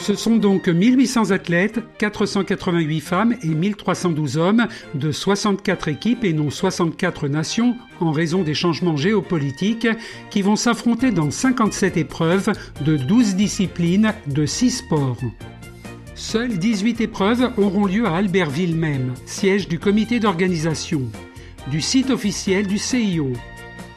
Ce 0.00 0.14
sont 0.14 0.36
donc 0.36 0.66
1800 0.66 1.30
athlètes, 1.30 1.78
488 1.98 3.00
femmes 3.00 3.34
et 3.42 3.48
1312 3.48 4.38
hommes 4.38 4.66
de 4.94 5.12
64 5.12 5.88
équipes 5.88 6.24
et 6.24 6.32
non 6.32 6.48
64 6.48 7.28
nations 7.28 7.76
en 8.00 8.10
raison 8.10 8.42
des 8.42 8.54
changements 8.54 8.96
géopolitiques 8.96 9.86
qui 10.30 10.40
vont 10.40 10.56
s'affronter 10.56 11.10
dans 11.10 11.30
57 11.30 11.98
épreuves 11.98 12.50
de 12.80 12.96
12 12.96 13.36
disciplines 13.36 14.14
de 14.26 14.46
6 14.46 14.70
sports. 14.70 15.18
Seules 16.14 16.58
18 16.58 17.02
épreuves 17.02 17.50
auront 17.58 17.84
lieu 17.84 18.06
à 18.06 18.16
Albertville 18.16 18.76
même, 18.76 19.12
siège 19.26 19.68
du 19.68 19.78
comité 19.78 20.18
d'organisation, 20.18 21.02
du 21.70 21.82
site 21.82 22.08
officiel 22.08 22.66
du 22.66 22.78
CIO. 22.78 23.34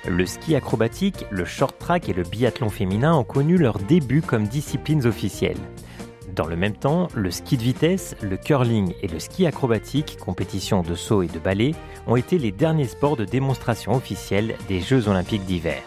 Le 0.05 0.25
ski 0.25 0.53
acrobatique, 0.55 1.25
le 1.31 1.45
short 1.45 1.79
track 1.79 2.09
et 2.09 2.13
le 2.13 2.23
biathlon 2.23 2.69
féminin 2.69 3.15
ont 3.15 3.23
connu 3.23 3.57
leur 3.57 3.79
début 3.79 4.21
comme 4.21 4.47
disciplines 4.47 5.05
officielles. 5.05 5.55
Dans 6.35 6.47
le 6.47 6.55
même 6.55 6.73
temps, 6.73 7.09
le 7.13 7.29
ski 7.29 7.57
de 7.57 7.61
vitesse, 7.61 8.15
le 8.23 8.37
curling 8.37 8.93
et 9.03 9.07
le 9.07 9.19
ski 9.19 9.45
acrobatique, 9.45 10.17
compétition 10.19 10.81
de 10.81 10.95
saut 10.95 11.21
et 11.21 11.27
de 11.27 11.37
ballet, 11.37 11.75
ont 12.07 12.15
été 12.15 12.39
les 12.39 12.51
derniers 12.51 12.87
sports 12.87 13.15
de 13.15 13.23
démonstration 13.23 13.93
officielle 13.93 14.55
des 14.67 14.79
Jeux 14.79 15.07
olympiques 15.07 15.45
d'hiver. 15.45 15.83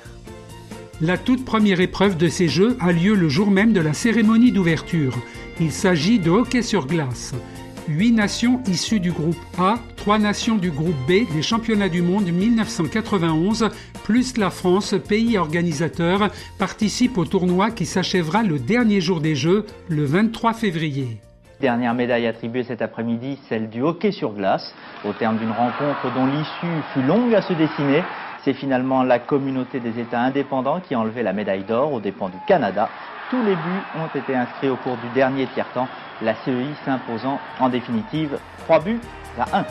La 1.01 1.19
toute 1.19 1.45
première 1.45 1.81
épreuve 1.81 2.17
de 2.17 2.29
ces 2.29 2.47
Jeux 2.47 2.77
a 2.79 2.93
lieu 2.93 3.15
le 3.15 3.29
jour 3.29 3.51
même 3.51 3.73
de 3.73 3.81
la 3.81 3.93
cérémonie 3.93 4.53
d'ouverture. 4.53 5.15
Il 5.61 5.73
s'agit 5.73 6.21
de 6.21 6.31
hockey 6.31 6.63
sur 6.63 6.87
glace. 6.87 7.35
Huit 7.89 8.11
nations 8.11 8.61
issues 8.67 8.99
du 8.99 9.13
groupe 9.13 9.37
A, 9.59 9.77
trois 9.95 10.19
nations 10.19 10.57
du 10.57 10.73
groupe 10.73 10.97
B 11.07 11.33
des 11.33 11.43
championnats 11.43 11.89
du 11.89 12.03
monde 12.03 12.27
1991, 12.27 13.71
plus 14.03 14.37
la 14.39 14.51
France, 14.51 14.97
pays 15.09 15.39
organisateur, 15.39 16.29
participent 16.59 17.17
au 17.17 17.25
tournoi 17.25 17.71
qui 17.71 17.87
s'achèvera 17.87 18.43
le 18.43 18.59
dernier 18.59 19.01
jour 19.01 19.21
des 19.21 19.37
Jeux, 19.37 19.67
le 19.89 20.05
23 20.05 20.55
février. 20.55 21.19
Dernière 21.61 21.95
médaille 21.95 22.27
attribuée 22.27 22.65
cet 22.65 22.83
après-midi, 22.83 23.39
celle 23.49 23.71
du 23.71 23.83
hockey 23.83 24.11
sur 24.11 24.33
glace, 24.33 24.75
au 25.05 25.13
terme 25.13 25.39
d'une 25.39 25.53
rencontre 25.53 26.13
dont 26.13 26.27
l'issue 26.27 26.83
fut 26.93 27.03
longue 27.03 27.35
à 27.37 27.43
se 27.43 27.53
dessiner. 27.53 28.03
C'est 28.45 28.55
finalement 28.55 29.05
la 29.05 29.21
communauté 29.21 29.79
des 29.79 30.01
États 30.01 30.21
indépendants 30.21 30.81
qui 30.81 30.95
a 30.95 30.99
enlevé 30.99 31.23
la 31.23 31.33
médaille 31.33 31.65
d'or 31.65 31.93
aux 31.93 32.01
dépens 32.01 32.31
du 32.31 32.39
Canada. 32.49 32.89
Tous 33.29 33.43
les 33.43 33.57
buts 33.57 33.83
ont 33.97 34.17
été 34.17 34.37
inscrits 34.37 34.69
au 34.69 34.77
cours 34.77 34.97
du 34.99 35.09
dernier 35.13 35.49
tiers-temps, 35.49 35.89
la 36.23 36.37
CEI 36.45 36.69
s'imposant 36.85 37.41
en 37.59 37.69
définitive 37.69 38.39
3 38.59 38.81
buts 38.81 39.01
à 39.37 39.59
1. 39.59 39.67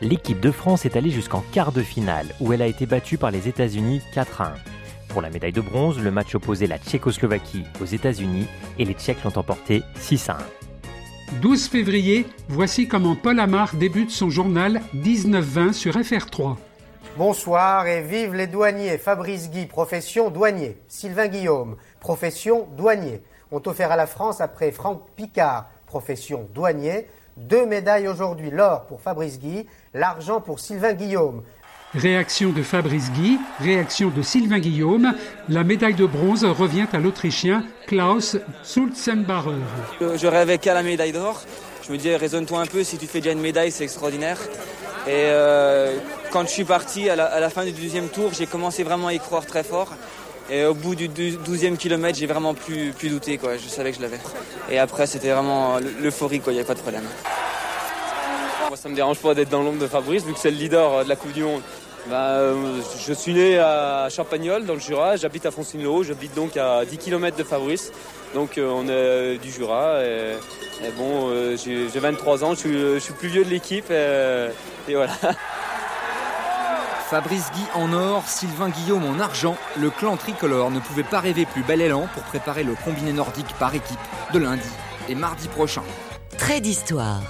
L'équipe 0.00 0.40
de 0.40 0.50
France 0.50 0.86
est 0.86 0.96
allée 0.96 1.10
jusqu'en 1.10 1.44
quart 1.52 1.72
de 1.72 1.82
finale, 1.82 2.28
où 2.40 2.54
elle 2.54 2.62
a 2.62 2.66
été 2.66 2.86
battue 2.86 3.18
par 3.18 3.30
les 3.30 3.46
États-Unis 3.46 4.00
4 4.14 4.40
à 4.40 4.44
1. 4.46 4.52
Pour 5.08 5.20
la 5.20 5.28
médaille 5.28 5.52
de 5.52 5.60
bronze, 5.60 6.02
le 6.02 6.10
match 6.10 6.34
opposait 6.34 6.66
la 6.66 6.78
Tchécoslovaquie 6.78 7.64
aux 7.82 7.84
États-Unis 7.84 8.48
et 8.78 8.86
les 8.86 8.94
Tchèques 8.94 9.22
l'ont 9.22 9.36
emporté 9.36 9.82
6 9.96 10.30
à 10.30 10.38
1. 11.32 11.40
12 11.42 11.68
février, 11.68 12.26
voici 12.48 12.88
comment 12.88 13.16
Paul 13.16 13.38
Amar 13.38 13.74
débute 13.74 14.10
son 14.10 14.30
journal 14.30 14.80
19-20 14.94 15.74
sur 15.74 15.94
FR3. 15.94 16.56
Bonsoir 17.18 17.86
et 17.86 18.00
vive 18.00 18.32
les 18.34 18.46
douaniers. 18.46 18.96
Fabrice 18.96 19.50
Guy, 19.50 19.66
profession 19.66 20.30
douanier. 20.30 20.78
Sylvain 20.88 21.28
Guillaume, 21.28 21.76
profession 22.02 22.66
douanier. 22.76 23.22
Ont 23.52 23.62
offert 23.66 23.92
à 23.92 23.96
la 23.96 24.06
France, 24.06 24.40
après 24.40 24.72
Franck 24.72 25.02
Picard, 25.14 25.66
profession 25.86 26.48
douanier, 26.52 27.06
deux 27.36 27.64
médailles 27.64 28.08
aujourd'hui. 28.08 28.50
L'or 28.50 28.86
pour 28.86 29.00
Fabrice 29.00 29.38
Guy, 29.38 29.66
l'argent 29.94 30.40
pour 30.40 30.58
Sylvain 30.58 30.94
Guillaume. 30.94 31.44
Réaction 31.94 32.50
de 32.50 32.62
Fabrice 32.62 33.12
Guy, 33.12 33.38
réaction 33.60 34.08
de 34.08 34.22
Sylvain 34.22 34.58
Guillaume. 34.58 35.14
La 35.48 35.62
médaille 35.62 35.94
de 35.94 36.06
bronze 36.06 36.44
revient 36.44 36.86
à 36.92 36.98
l'Autrichien 36.98 37.64
Klaus 37.86 38.36
Sulzenbacher. 38.64 39.60
Je 40.00 40.26
rêvais 40.26 40.58
qu'à 40.58 40.74
la 40.74 40.82
médaille 40.82 41.12
d'or. 41.12 41.42
Je 41.86 41.92
me 41.92 41.98
disais, 41.98 42.16
raisonne-toi 42.16 42.60
un 42.60 42.66
peu, 42.66 42.82
si 42.82 42.98
tu 42.98 43.06
fais 43.06 43.20
déjà 43.20 43.32
une 43.32 43.40
médaille, 43.40 43.70
c'est 43.70 43.84
extraordinaire. 43.84 44.38
Et 45.06 45.10
euh, 45.10 45.96
quand 46.30 46.42
je 46.42 46.50
suis 46.50 46.64
parti 46.64 47.10
à 47.10 47.16
la, 47.16 47.50
fin 47.50 47.64
du 47.64 47.72
deuxième 47.72 48.08
tour, 48.08 48.32
j'ai 48.32 48.46
commencé 48.46 48.84
vraiment 48.84 49.08
à 49.08 49.12
y 49.12 49.18
croire 49.18 49.44
très 49.44 49.64
fort. 49.64 49.92
Et 50.50 50.64
au 50.64 50.74
bout 50.74 50.94
du 50.94 51.08
12e 51.08 51.76
kilomètre, 51.76 52.18
j'ai 52.18 52.26
vraiment 52.26 52.54
plus, 52.54 52.92
plus 52.92 53.08
douté. 53.08 53.38
Quoi. 53.38 53.56
Je 53.56 53.68
savais 53.68 53.90
que 53.90 53.98
je 53.98 54.02
l'avais. 54.02 54.20
Et 54.70 54.78
après, 54.78 55.06
c'était 55.06 55.30
vraiment 55.30 55.78
l'euphorie, 56.00 56.42
il 56.46 56.52
n'y 56.52 56.58
avait 56.58 56.66
pas 56.66 56.74
de 56.74 56.80
problème. 56.80 57.04
Moi, 58.68 58.76
ça 58.76 58.88
me 58.88 58.94
dérange 58.94 59.18
pas 59.18 59.34
d'être 59.34 59.50
dans 59.50 59.62
l'ombre 59.62 59.78
de 59.78 59.86
Fabrice, 59.86 60.24
vu 60.24 60.32
que 60.32 60.38
c'est 60.38 60.50
le 60.50 60.56
leader 60.56 60.92
euh, 60.92 61.04
de 61.04 61.08
la 61.08 61.16
Coupe 61.16 61.32
du 61.32 61.42
Monde. 61.42 61.62
Bah, 62.10 62.38
euh, 62.38 62.80
je 63.06 63.12
suis 63.12 63.32
né 63.32 63.58
à 63.58 64.08
Champagnol, 64.10 64.66
dans 64.66 64.74
le 64.74 64.80
Jura. 64.80 65.16
J'habite 65.16 65.46
à 65.46 65.50
Fontainebleau. 65.50 66.02
J'habite 66.02 66.34
donc 66.34 66.56
à 66.56 66.84
10 66.84 66.98
km 66.98 67.36
de 67.36 67.44
Fabrice. 67.44 67.92
Donc, 68.34 68.58
on 68.58 68.88
est 68.88 69.38
du 69.38 69.52
Jura. 69.52 70.02
Et, 70.02 70.34
bon, 70.96 71.30
j'ai 71.56 71.86
23 71.86 72.44
ans. 72.44 72.54
Je 72.54 72.98
suis, 72.98 73.12
plus 73.12 73.28
vieux 73.28 73.44
de 73.44 73.50
l'équipe. 73.50 73.90
et 73.90 74.94
voilà. 74.94 75.12
Fabrice 77.12 77.52
Guy 77.52 77.64
en 77.74 77.92
or, 77.92 78.26
Sylvain 78.26 78.70
Guillaume 78.70 79.04
en 79.04 79.20
argent, 79.20 79.54
le 79.78 79.90
clan 79.90 80.16
tricolore 80.16 80.70
ne 80.70 80.80
pouvait 80.80 81.02
pas 81.02 81.20
rêver 81.20 81.44
plus 81.44 81.62
bel 81.62 81.82
élan 81.82 82.08
pour 82.14 82.22
préparer 82.22 82.64
le 82.64 82.74
combiné 82.74 83.12
nordique 83.12 83.54
par 83.58 83.74
équipe 83.74 83.98
de 84.32 84.38
lundi 84.38 84.66
et 85.10 85.14
mardi 85.14 85.46
prochain. 85.48 85.82
Trait 86.38 86.62
d'histoire, 86.62 87.20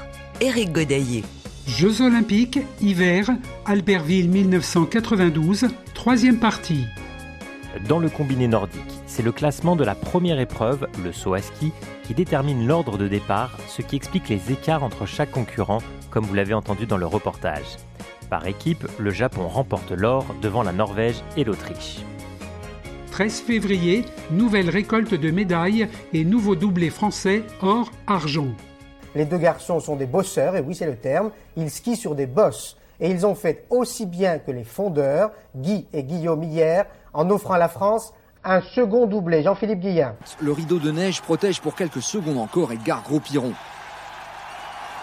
Éric 0.41 0.71
Godaillé. 0.71 1.25
Jeux 1.67 2.01
olympiques, 2.01 2.61
hiver, 2.81 3.29
Albertville 3.67 4.29
1992, 4.31 5.67
troisième 5.95 6.39
partie. 6.39 6.87
Dans 7.89 7.99
le 7.99 8.09
combiné 8.09 8.47
nordique, 8.47 9.01
c'est 9.09 9.25
le 9.25 9.33
classement 9.33 9.75
de 9.75 9.83
la 9.83 9.97
première 9.97 10.39
épreuve, 10.39 10.87
le 11.03 11.11
saut 11.11 11.35
à 11.35 11.43
ski, 11.43 11.73
qui 12.05 12.15
détermine 12.15 12.69
l'ordre 12.69 12.99
de 12.99 13.09
départ, 13.09 13.59
ce 13.67 13.83
qui 13.83 13.97
explique 13.97 14.29
les 14.29 14.53
écarts 14.53 14.85
entre 14.85 15.07
chaque 15.07 15.33
concurrent, 15.33 15.83
comme 16.13 16.25
vous 16.25 16.35
l'avez 16.35 16.55
entendu 16.55 16.87
dans 16.87 16.99
le 16.99 17.07
reportage. 17.07 17.79
Par 18.33 18.47
équipe, 18.47 18.89
le 18.99 19.11
Japon 19.11 19.47
remporte 19.47 19.91
l'or 19.91 20.25
devant 20.41 20.63
la 20.63 20.73
Norvège 20.73 21.23
et 21.37 21.45
l'Autriche. 21.45 21.99
13 23.11 23.41
février, 23.43 24.07
nouvelle 24.31 24.71
récolte 24.71 25.13
de 25.13 25.31
médailles 25.31 25.87
et 26.15 26.25
nouveau 26.25 26.57
doublé 26.57 26.89
français 26.89 27.43
or-argent. 27.61 28.49
Les 29.15 29.27
deux 29.27 29.37
garçons 29.37 29.81
sont 29.81 29.97
des 29.97 30.07
bosseurs, 30.07 30.57
et 30.57 30.63
oui 30.63 30.75
c'est 30.75 30.87
le 30.87 30.97
terme, 30.97 31.31
ils 31.57 31.69
skient 31.69 31.95
sur 31.95 32.15
des 32.15 32.25
bosses. 32.25 32.79
Et 33.01 33.11
ils 33.11 33.27
ont 33.27 33.35
fait 33.35 33.67
aussi 33.69 34.07
bien 34.07 34.39
que 34.39 34.51
les 34.51 34.65
fondeurs, 34.65 35.33
Guy 35.55 35.87
et 35.93 36.03
Guillaume 36.03 36.43
hier, 36.43 36.87
en 37.13 37.29
offrant 37.29 37.53
à 37.53 37.59
la 37.59 37.69
France 37.69 38.15
un 38.45 38.63
second 38.63 39.07
doublé. 39.07 39.43
Jean-Philippe 39.43 39.81
Guillain. 39.81 40.15
Le 40.41 40.53
rideau 40.53 40.79
de 40.79 40.91
neige 40.91 41.21
protège 41.21 41.61
pour 41.61 41.75
quelques 41.75 42.01
secondes 42.01 42.39
encore 42.39 42.73
Edgar 42.73 43.03
Gros-Piron. 43.03 43.53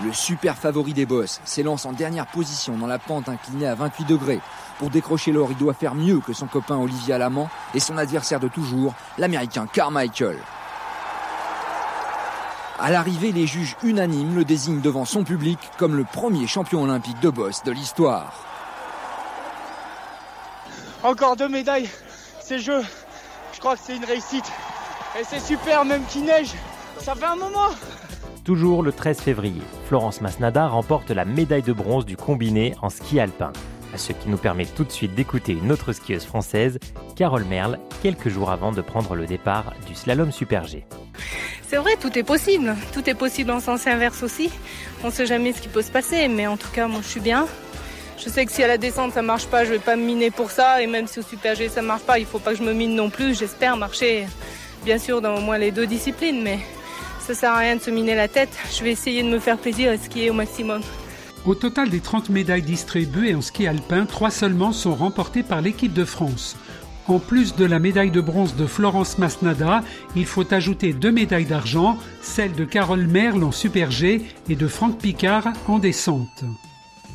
Le 0.02 0.14
super 0.14 0.56
favori 0.56 0.94
des 0.94 1.06
boss 1.06 1.42
s'élance 1.44 1.86
en 1.86 1.92
dernière 1.92 2.26
position 2.26 2.78
dans 2.78 2.88
la 2.88 3.00
pente 3.00 3.28
inclinée 3.28 3.68
à 3.68 3.76
28 3.76 4.06
degrés. 4.06 4.40
Pour 4.78 4.90
décrocher 4.90 5.34
l'or, 5.34 5.50
il 5.52 5.58
doit 5.58 5.74
faire 5.74 5.94
mieux 5.94 6.20
que 6.20 6.32
son 6.32 6.48
copain 6.48 6.78
Olivier 6.78 7.16
Alamand 7.16 7.50
et 7.74 7.82
son 7.82 7.98
adversaire 7.98 8.40
de 8.40 8.48
toujours, 8.48 8.94
l'américain 9.18 9.68
Carmichael. 9.68 10.38
À 12.80 12.92
l'arrivée, 12.92 13.34
les 13.34 13.46
juges 13.46 13.76
unanimes 13.84 14.38
le 14.38 14.46
désignent 14.46 14.80
devant 14.80 15.04
son 15.04 15.26
public 15.26 15.60
comme 15.78 15.98
le 15.98 16.06
premier 16.06 16.48
champion 16.48 16.84
olympique 16.84 17.20
de 17.20 17.30
boss 17.30 17.62
de 17.64 17.74
l'histoire. 17.74 18.32
Encore 21.04 21.36
deux 21.36 21.50
médailles, 21.50 21.90
c'est 22.42 22.60
jeu. 22.60 22.82
Je 23.52 23.60
crois 23.60 23.76
que 23.76 23.82
c'est 23.86 23.98
une 23.98 24.06
réussite. 24.06 24.50
Et 25.20 25.26
c'est 25.26 25.42
super, 25.42 25.84
même 25.84 26.06
qu'il 26.06 26.24
neige. 26.24 26.54
Ça 27.02 27.16
fait 27.16 27.26
un 27.26 27.36
moment. 27.36 27.70
Toujours 28.50 28.82
le 28.82 28.92
13 28.92 29.20
février, 29.20 29.62
Florence 29.86 30.22
Masnada 30.22 30.68
remporte 30.68 31.12
la 31.12 31.24
médaille 31.24 31.62
de 31.62 31.72
bronze 31.72 32.04
du 32.04 32.18
combiné 32.18 32.74
en 32.82 32.90
ski 32.90 33.20
alpin. 33.20 33.54
Ce 33.96 34.12
qui 34.12 34.28
nous 34.28 34.40
permet 34.40 34.66
tout 34.66 34.84
de 34.84 34.92
suite 34.92 35.14
d'écouter 35.14 35.52
une 35.52 35.72
autre 35.72 35.94
skieuse 35.94 36.26
française, 36.26 36.80
Carole 37.16 37.44
Merle, 37.44 37.78
quelques 38.02 38.30
jours 38.30 38.50
avant 38.50 38.72
de 38.72 38.82
prendre 38.82 39.14
le 39.14 39.28
départ 39.28 39.76
du 39.86 39.94
slalom 39.94 40.32
super 40.32 40.66
G. 40.66 40.84
C'est 41.68 41.76
vrai, 41.76 41.92
tout 42.02 42.18
est 42.18 42.24
possible. 42.24 42.76
Tout 42.92 43.08
est 43.08 43.14
possible 43.14 43.52
en 43.52 43.60
sens 43.60 43.86
inverse 43.86 44.24
aussi. 44.24 44.50
On 45.04 45.10
ne 45.10 45.12
sait 45.12 45.28
jamais 45.28 45.54
ce 45.54 45.62
qui 45.62 45.68
peut 45.68 45.84
se 45.84 45.92
passer, 45.92 46.28
mais 46.28 46.48
en 46.48 46.58
tout 46.58 46.72
cas, 46.74 46.88
moi, 46.88 47.02
je 47.04 47.08
suis 47.08 47.20
bien. 47.20 47.46
Je 48.18 48.30
sais 48.30 48.48
que 48.48 48.52
si 48.52 48.64
à 48.64 48.68
la 48.68 48.80
descente 48.80 49.14
ça 49.14 49.22
marche 49.22 49.46
pas, 49.46 49.64
je 49.64 49.70
vais 49.70 49.78
pas 49.78 49.96
me 49.96 50.04
miner 50.04 50.32
pour 50.32 50.50
ça. 50.50 50.82
Et 50.82 50.88
même 50.88 51.06
si 51.06 51.20
au 51.20 51.22
super 51.22 51.54
G 51.54 51.70
ça 51.70 51.84
marche 51.84 52.02
pas, 52.02 52.18
il 52.18 52.26
faut 52.26 52.40
pas 52.40 52.54
que 52.54 52.58
je 52.58 52.64
me 52.64 52.74
mine 52.74 52.96
non 52.96 53.12
plus. 53.12 53.38
J'espère 53.38 53.78
marcher, 53.78 54.26
bien 54.86 54.98
sûr, 54.98 55.22
dans 55.22 55.36
au 55.36 55.40
moins 55.40 55.60
les 55.60 55.70
deux 55.70 55.86
disciplines, 55.86 56.42
mais 56.42 56.58
ça 57.30 57.36
sert 57.36 57.52
à 57.52 57.60
rien 57.60 57.76
de 57.76 57.82
se 57.82 57.92
miner 57.92 58.16
la 58.16 58.28
tête. 58.28 58.50
Je 58.76 58.84
vais 58.84 58.92
essayer 58.92 59.22
de 59.22 59.30
me 59.30 59.38
faire 59.38 59.60
plaisir 59.60 59.92
et 59.92 60.00
skier 60.00 60.32
au 60.32 60.34
maximum. 60.34 60.82
Au 61.46 61.54
total 61.54 61.90
des 61.90 62.00
30 62.00 62.30
médailles 62.30 62.64
distribuées 62.64 63.36
en 63.36 63.42
ski 63.42 63.68
alpin, 63.68 64.08
trois 64.08 64.32
seulement 64.32 64.72
sont 64.72 64.96
remportées 64.96 65.44
par 65.44 65.62
l'équipe 65.62 65.94
de 65.94 66.06
France. 66.06 66.58
En 67.08 67.20
plus 67.20 67.56
de 67.56 67.66
la 67.66 67.78
médaille 67.78 68.10
de 68.10 68.20
bronze 68.20 68.56
de 68.56 68.66
Florence 68.66 69.20
Masnada, 69.20 69.84
il 70.16 70.26
faut 70.26 70.52
ajouter 70.52 70.92
deux 70.92 71.12
médailles 71.12 71.46
d'argent, 71.46 71.98
celle 72.24 72.54
de 72.54 72.66
Carole 72.66 73.06
Merle 73.06 73.44
en 73.44 73.52
Super 73.52 73.92
G 73.92 74.24
et 74.50 74.56
de 74.56 74.68
Franck 74.68 74.98
Picard 74.98 75.50
en 75.68 75.78
descente. 75.78 76.44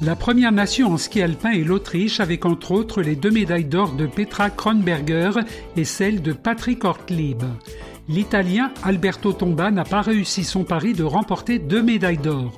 La 0.01 0.15
première 0.15 0.53
nation 0.53 0.93
en 0.93 0.97
ski 0.97 1.23
alpin 1.23 1.51
est 1.51 1.65
l'Autriche 1.65 2.21
avec 2.21 2.45
entre 2.45 2.71
autres 2.71 3.03
les 3.03 3.17
deux 3.17 3.31
médailles 3.31 3.65
d'or 3.65 3.93
de 3.93 4.07
Petra 4.07 4.51
Kronberger 4.51 5.31
et 5.77 5.85
celle 5.85 6.23
de 6.23 6.33
Patrick 6.33 6.85
Ortlieb 6.85 7.43
l'Italien 8.09 8.71
Alberto 8.83 9.33
Tomba 9.33 9.71
n'a 9.71 9.85
pas 9.85 10.03
réussi 10.03 10.45
son 10.45 10.65
pari 10.65 10.93
de 10.93 11.05
remporter 11.05 11.59
deux 11.59 11.83
médailles 11.83 12.19
d'or. 12.19 12.53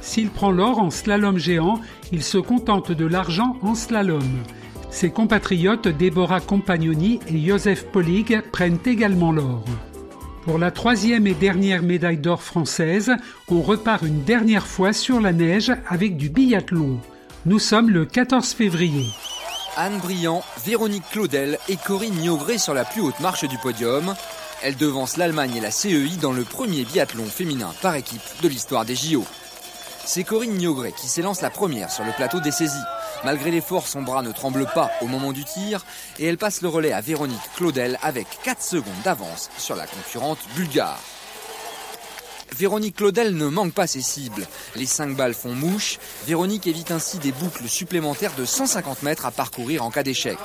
S'il 0.00 0.30
prend 0.30 0.50
l'or 0.50 0.78
en 0.78 0.90
slalom 0.90 1.38
géant, 1.38 1.80
il 2.12 2.22
se 2.22 2.38
contente 2.38 2.92
de 2.92 3.06
l'argent 3.06 3.56
en 3.62 3.74
slalom. 3.74 4.42
Ses 4.90 5.10
compatriotes 5.10 5.88
Deborah 5.88 6.40
Compagnoni 6.40 7.20
et 7.28 7.38
Joseph 7.44 7.86
Polig 7.86 8.40
prennent 8.52 8.78
également 8.86 9.32
l'or. 9.32 9.64
Pour 10.44 10.58
la 10.58 10.70
troisième 10.70 11.26
et 11.26 11.34
dernière 11.34 11.82
médaille 11.82 12.18
d'or 12.18 12.40
française, 12.40 13.12
on 13.48 13.62
repart 13.62 14.02
une 14.02 14.22
dernière 14.22 14.66
fois 14.66 14.92
sur 14.92 15.20
la 15.20 15.32
neige 15.32 15.72
avec 15.88 16.16
du 16.16 16.28
biathlon. 16.28 17.00
Nous 17.46 17.58
sommes 17.58 17.90
le 17.90 18.04
14 18.04 18.52
février. 18.52 19.06
Anne 19.76 19.98
Briand, 19.98 20.42
Véronique 20.64 21.10
Claudel 21.10 21.58
et 21.68 21.76
Corinne 21.76 22.14
Niogré 22.14 22.58
sur 22.58 22.74
la 22.74 22.84
plus 22.84 23.02
haute 23.02 23.18
marche 23.20 23.46
du 23.46 23.58
podium. 23.58 24.14
Elle 24.62 24.76
devance 24.76 25.16
l'Allemagne 25.16 25.56
et 25.56 25.60
la 25.60 25.70
CEI 25.70 26.16
dans 26.20 26.32
le 26.32 26.42
premier 26.44 26.84
biathlon 26.84 27.26
féminin 27.26 27.74
par 27.82 27.94
équipe 27.94 28.22
de 28.42 28.48
l'histoire 28.48 28.84
des 28.84 28.96
JO. 28.96 29.24
C'est 30.06 30.24
Corinne 30.24 30.56
Niogré 30.56 30.92
qui 30.92 31.08
s'élance 31.08 31.42
la 31.42 31.50
première 31.50 31.90
sur 31.90 32.04
le 32.04 32.12
plateau 32.12 32.40
des 32.40 32.52
saisies. 32.52 32.74
Malgré 33.24 33.50
l'effort, 33.50 33.86
son 33.86 34.02
bras 34.02 34.22
ne 34.22 34.32
tremble 34.32 34.66
pas 34.74 34.90
au 35.02 35.06
moment 35.06 35.32
du 35.32 35.44
tir 35.44 35.84
et 36.18 36.26
elle 36.26 36.38
passe 36.38 36.62
le 36.62 36.68
relais 36.68 36.92
à 36.92 37.00
Véronique 37.00 37.38
Claudel 37.56 37.98
avec 38.02 38.26
4 38.44 38.62
secondes 38.62 39.02
d'avance 39.04 39.50
sur 39.58 39.76
la 39.76 39.86
concurrente 39.86 40.38
bulgare. 40.54 41.00
Véronique 42.56 42.96
Claudel 42.96 43.36
ne 43.36 43.48
manque 43.48 43.74
pas 43.74 43.86
ses 43.86 44.00
cibles. 44.00 44.46
Les 44.76 44.86
5 44.86 45.14
balles 45.16 45.34
font 45.34 45.52
mouche. 45.52 45.98
Véronique 46.26 46.66
évite 46.66 46.90
ainsi 46.90 47.18
des 47.18 47.32
boucles 47.32 47.68
supplémentaires 47.68 48.34
de 48.36 48.46
150 48.46 49.02
mètres 49.02 49.26
à 49.26 49.30
parcourir 49.30 49.84
en 49.84 49.90
cas 49.90 50.02
d'échec. 50.02 50.38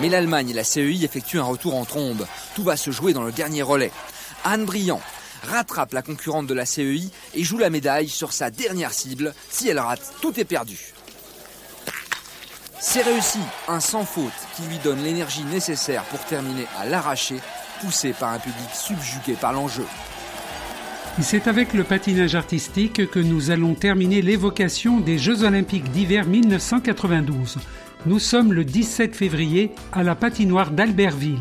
Mais 0.00 0.08
l'Allemagne 0.08 0.50
et 0.50 0.54
la 0.54 0.64
CEI 0.64 1.04
effectuent 1.04 1.40
un 1.40 1.44
retour 1.44 1.74
en 1.74 1.84
trombe. 1.84 2.26
Tout 2.54 2.62
va 2.62 2.76
se 2.76 2.90
jouer 2.90 3.12
dans 3.12 3.22
le 3.22 3.32
dernier 3.32 3.62
relais. 3.62 3.92
Anne 4.44 4.64
Briand 4.64 5.00
rattrape 5.42 5.92
la 5.92 6.02
concurrente 6.02 6.46
de 6.46 6.54
la 6.54 6.64
CEI 6.64 7.08
et 7.34 7.44
joue 7.44 7.58
la 7.58 7.70
médaille 7.70 8.08
sur 8.08 8.32
sa 8.32 8.50
dernière 8.50 8.92
cible. 8.92 9.34
Si 9.50 9.68
elle 9.68 9.78
rate, 9.78 10.14
tout 10.20 10.38
est 10.40 10.44
perdu. 10.44 10.78
C'est 12.80 13.02
réussi, 13.02 13.40
un 13.68 13.80
sans 13.80 14.04
faute 14.04 14.32
qui 14.56 14.62
lui 14.62 14.78
donne 14.78 15.02
l'énergie 15.02 15.44
nécessaire 15.44 16.02
pour 16.04 16.20
terminer 16.20 16.66
à 16.78 16.86
l'arraché, 16.86 17.36
poussé 17.82 18.14
par 18.14 18.30
un 18.30 18.38
public 18.38 18.70
subjugué 18.72 19.34
par 19.34 19.52
l'enjeu. 19.52 19.84
C'est 21.20 21.46
avec 21.46 21.74
le 21.74 21.84
patinage 21.84 22.34
artistique 22.34 23.10
que 23.10 23.18
nous 23.18 23.50
allons 23.50 23.74
terminer 23.74 24.22
l'évocation 24.22 24.98
des 24.98 25.18
Jeux 25.18 25.42
olympiques 25.42 25.90
d'hiver 25.90 26.24
1992. 26.24 27.58
Nous 28.06 28.18
sommes 28.18 28.54
le 28.54 28.64
17 28.64 29.14
février 29.14 29.72
à 29.92 30.02
la 30.02 30.14
patinoire 30.14 30.70
d'Albertville. 30.70 31.36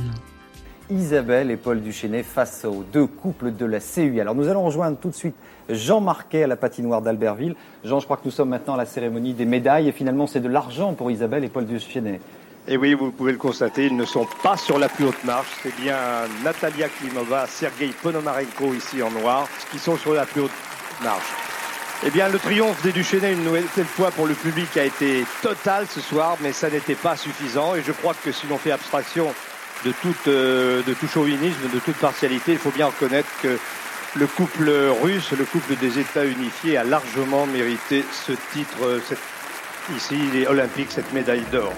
Isabelle 0.89 1.51
et 1.51 1.55
Paul 1.55 1.79
Duchesnet 1.79 2.21
face 2.21 2.65
aux 2.65 2.83
deux 2.91 3.07
couples 3.07 3.55
de 3.55 3.65
la 3.65 3.79
CUI. 3.79 4.19
Alors 4.19 4.35
nous 4.35 4.49
allons 4.49 4.65
rejoindre 4.65 4.97
tout 4.97 5.07
de 5.07 5.15
suite 5.15 5.35
Jean 5.69 6.01
Marquet 6.01 6.43
à 6.43 6.47
la 6.47 6.57
patinoire 6.57 7.01
d'Albertville. 7.01 7.55
Jean, 7.85 8.01
je 8.01 8.05
crois 8.05 8.17
que 8.17 8.25
nous 8.25 8.31
sommes 8.31 8.49
maintenant 8.49 8.73
à 8.73 8.77
la 8.77 8.85
cérémonie 8.85 9.33
des 9.33 9.45
médailles 9.45 9.87
et 9.87 9.93
finalement 9.93 10.27
c'est 10.27 10.41
de 10.41 10.49
l'argent 10.49 10.95
pour 10.95 11.09
Isabelle 11.09 11.45
et 11.45 11.49
Paul 11.49 11.65
Duchesnet. 11.65 12.19
Et 12.67 12.75
oui, 12.75 12.93
vous 12.93 13.11
pouvez 13.11 13.31
le 13.31 13.37
constater, 13.37 13.85
ils 13.85 13.95
ne 13.95 14.03
sont 14.03 14.27
pas 14.43 14.57
sur 14.57 14.79
la 14.79 14.89
plus 14.89 15.05
haute 15.05 15.23
marche. 15.23 15.47
C'est 15.63 15.75
bien 15.81 15.95
Natalia 16.43 16.89
Klimova, 16.89 17.47
Sergei 17.47 17.91
Ponomarenko 18.03 18.73
ici 18.73 19.01
en 19.01 19.11
noir 19.11 19.47
qui 19.71 19.79
sont 19.79 19.95
sur 19.95 20.13
la 20.13 20.25
plus 20.25 20.41
haute 20.41 20.51
marche. 21.01 21.48
Eh 22.05 22.11
bien, 22.11 22.29
le 22.29 22.39
triomphe 22.39 22.81
des 22.81 22.93
Duchesnay, 22.93 23.33
une 23.33 23.43
nouvelle 23.43 23.65
fois 23.65 24.09
pour 24.11 24.25
le 24.25 24.33
public, 24.33 24.77
a 24.77 24.85
été 24.85 25.25
total 25.41 25.85
ce 25.85 25.99
soir, 25.99 26.37
mais 26.41 26.53
ça 26.53 26.69
n'était 26.69 26.95
pas 26.95 27.17
suffisant. 27.17 27.75
Et 27.75 27.83
je 27.85 27.91
crois 27.91 28.13
que 28.13 28.31
si 28.31 28.47
l'on 28.47 28.57
fait 28.57 28.71
abstraction 28.71 29.33
de, 29.83 29.91
euh, 30.27 30.81
de 30.81 30.93
tout 30.93 31.07
chauvinisme, 31.07 31.69
de 31.73 31.79
toute 31.79 31.97
partialité, 31.97 32.53
il 32.53 32.57
faut 32.57 32.71
bien 32.71 32.85
reconnaître 32.85 33.27
que 33.41 33.57
le 34.15 34.27
couple 34.27 34.71
russe, 35.03 35.31
le 35.37 35.43
couple 35.43 35.75
des 35.75 35.99
États 35.99 36.25
unifiés, 36.25 36.77
a 36.77 36.85
largement 36.85 37.45
mérité 37.45 38.05
ce 38.25 38.31
titre, 38.53 38.77
euh, 38.83 38.99
ici, 39.93 40.15
les 40.33 40.47
Olympiques, 40.47 40.91
cette 40.91 41.11
médaille 41.11 41.43
d'or. 41.51 41.73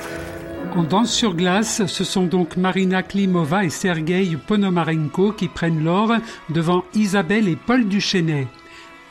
En 0.75 0.83
danse 0.83 1.11
sur 1.11 1.33
glace, 1.33 1.85
ce 1.87 2.03
sont 2.03 2.27
donc 2.27 2.57
Marina 2.57 3.01
Klimova 3.01 3.65
et 3.65 3.69
Sergei 3.69 4.37
Ponomarenko 4.47 5.31
qui 5.31 5.47
prennent 5.47 5.83
l'or 5.83 6.13
devant 6.49 6.85
Isabelle 6.93 7.47
et 7.47 7.55
Paul 7.57 7.85
Duchesnay. 7.85 8.47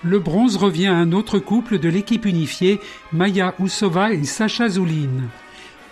Le 0.02 0.18
bronze 0.18 0.56
revient 0.56 0.86
à 0.86 0.96
un 0.96 1.12
autre 1.12 1.38
couple 1.38 1.78
de 1.78 1.90
l'équipe 1.90 2.24
unifiée, 2.24 2.80
Maya 3.12 3.54
Oussova 3.58 4.14
et 4.14 4.24
Sacha 4.24 4.68
Zouline. 4.70 5.28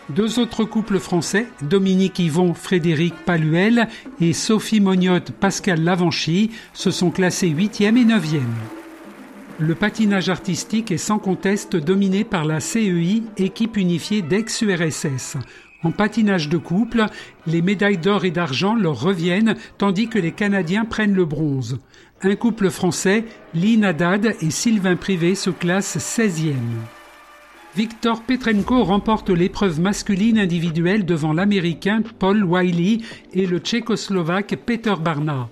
Deux 0.08 0.38
autres 0.38 0.64
couples 0.64 0.98
français, 0.98 1.46
Dominique 1.60 2.18
Yvon, 2.18 2.54
Frédéric 2.54 3.14
Paluel 3.26 3.86
et 4.22 4.32
Sophie 4.32 4.80
Mognotte, 4.80 5.32
Pascal 5.32 5.84
Lavanchy, 5.84 6.50
se 6.72 6.90
sont 6.90 7.10
classés 7.10 7.50
8e 7.50 7.98
et 7.98 8.06
9e. 8.06 8.40
Le 9.58 9.74
patinage 9.74 10.30
artistique 10.30 10.90
est 10.90 10.96
sans 10.96 11.18
conteste 11.18 11.76
dominé 11.76 12.24
par 12.24 12.46
la 12.46 12.60
CEI, 12.60 13.22
équipe 13.36 13.76
unifiée 13.76 14.22
d'ex-URSS. 14.22 15.36
En 15.84 15.92
patinage 15.92 16.48
de 16.48 16.56
couple, 16.56 17.06
les 17.46 17.62
médailles 17.62 17.98
d'or 17.98 18.24
et 18.24 18.32
d'argent 18.32 18.74
leur 18.74 19.00
reviennent 19.00 19.56
tandis 19.78 20.08
que 20.08 20.18
les 20.18 20.32
Canadiens 20.32 20.84
prennent 20.84 21.14
le 21.14 21.24
bronze. 21.24 21.78
Un 22.22 22.34
couple 22.34 22.70
français, 22.70 23.24
Lynn 23.54 23.84
Haddad 23.84 24.34
et 24.40 24.50
Sylvain 24.50 24.96
Privé, 24.96 25.36
se 25.36 25.50
classent 25.50 25.98
16e. 25.98 26.54
Victor 27.76 28.22
Petrenko 28.22 28.82
remporte 28.82 29.30
l'épreuve 29.30 29.78
masculine 29.78 30.38
individuelle 30.38 31.04
devant 31.04 31.32
l'Américain 31.32 32.02
Paul 32.18 32.42
Wiley 32.42 32.98
et 33.34 33.46
le 33.46 33.60
Tchécoslovaque 33.60 34.58
Peter 34.66 34.94
Barna. 35.00 35.48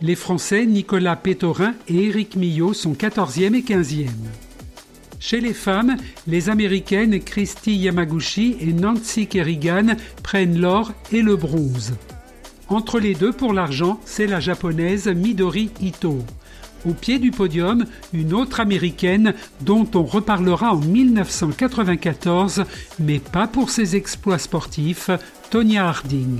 Les 0.00 0.14
Français 0.14 0.64
Nicolas 0.64 1.16
Pétorin 1.16 1.74
et 1.88 2.06
Éric 2.06 2.36
Millot 2.36 2.72
sont 2.72 2.94
14e 2.94 3.54
et 3.54 3.62
15e. 3.62 4.06
Chez 5.18 5.40
les 5.40 5.54
femmes, 5.54 5.96
les 6.26 6.50
Américaines 6.50 7.20
Christy 7.20 7.76
Yamaguchi 7.76 8.56
et 8.60 8.72
Nancy 8.72 9.26
Kerrigan 9.26 9.96
prennent 10.22 10.58
l'or 10.58 10.92
et 11.12 11.22
le 11.22 11.36
bronze. 11.36 11.94
Entre 12.68 12.98
les 12.98 13.14
deux 13.14 13.32
pour 13.32 13.52
l'argent, 13.52 14.00
c'est 14.04 14.26
la 14.26 14.40
japonaise 14.40 15.08
Midori 15.08 15.70
Ito. 15.80 16.18
Au 16.84 16.92
pied 16.92 17.18
du 17.18 17.30
podium, 17.30 17.84
une 18.12 18.32
autre 18.32 18.60
américaine 18.60 19.34
dont 19.62 19.88
on 19.94 20.04
reparlera 20.04 20.72
en 20.72 20.80
1994, 20.80 22.64
mais 23.00 23.18
pas 23.18 23.48
pour 23.48 23.70
ses 23.70 23.96
exploits 23.96 24.38
sportifs, 24.38 25.10
Tonya 25.50 25.88
Harding. 25.88 26.38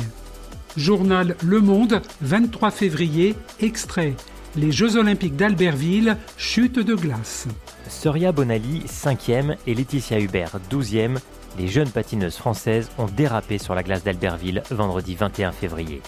Journal 0.77 1.37
Le 1.43 1.61
Monde, 1.61 2.03
23 2.21 2.71
février, 2.71 3.35
extrait. 3.61 4.15
Les 4.57 4.73
Jeux 4.73 4.97
Olympiques 4.97 5.37
d'Albertville, 5.37 6.17
chute 6.37 6.79
de 6.79 6.95
glace. 6.95 7.49
Soria 7.89 8.33
Bonali, 8.33 8.81
5e, 8.87 9.57
et 9.67 9.75
Laetitia 9.75 10.19
Hubert, 10.19 10.59
12e, 10.71 11.19
les 11.59 11.69
jeunes 11.69 11.91
patineuses 11.91 12.37
françaises 12.37 12.91
ont 12.99 13.07
dérapé 13.07 13.59
sur 13.59 13.75
la 13.75 13.83
glace 13.83 14.03
d'Albertville 14.03 14.63
vendredi 14.71 15.15
21 15.15 15.53
février. 15.53 16.03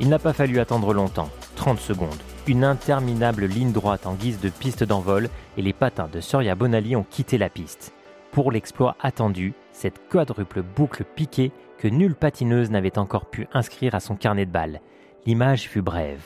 Il 0.00 0.08
n'a 0.08 0.18
pas 0.18 0.32
fallu 0.32 0.58
attendre 0.58 0.92
longtemps, 0.92 1.30
30 1.56 1.78
secondes, 1.78 2.20
une 2.46 2.64
interminable 2.64 3.46
ligne 3.46 3.72
droite 3.72 4.06
en 4.06 4.14
guise 4.14 4.40
de 4.40 4.48
piste 4.48 4.82
d'envol 4.82 5.28
et 5.56 5.62
les 5.62 5.72
patins 5.72 6.08
de 6.12 6.20
Soria 6.20 6.54
Bonali 6.54 6.96
ont 6.96 7.06
quitté 7.08 7.38
la 7.38 7.48
piste. 7.48 7.92
Pour 8.32 8.50
l'exploit 8.50 8.96
attendu, 9.00 9.54
cette 9.72 10.08
quadruple 10.08 10.62
boucle 10.62 11.04
piquée 11.04 11.52
que 11.78 11.88
nulle 11.88 12.16
patineuse 12.16 12.70
n'avait 12.70 12.98
encore 12.98 13.26
pu 13.26 13.46
inscrire 13.52 13.94
à 13.94 14.00
son 14.00 14.16
carnet 14.16 14.46
de 14.46 14.50
balles. 14.50 14.80
L'image 15.26 15.68
fut 15.68 15.82
brève. 15.82 16.20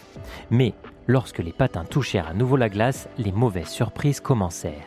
Mais 0.50 0.74
lorsque 1.08 1.38
les 1.38 1.52
patins 1.52 1.86
touchèrent 1.86 2.28
à 2.28 2.34
nouveau 2.34 2.56
la 2.56 2.68
glace, 2.68 3.08
les 3.18 3.32
mauvaises 3.32 3.70
surprises 3.70 4.20
commencèrent. 4.20 4.86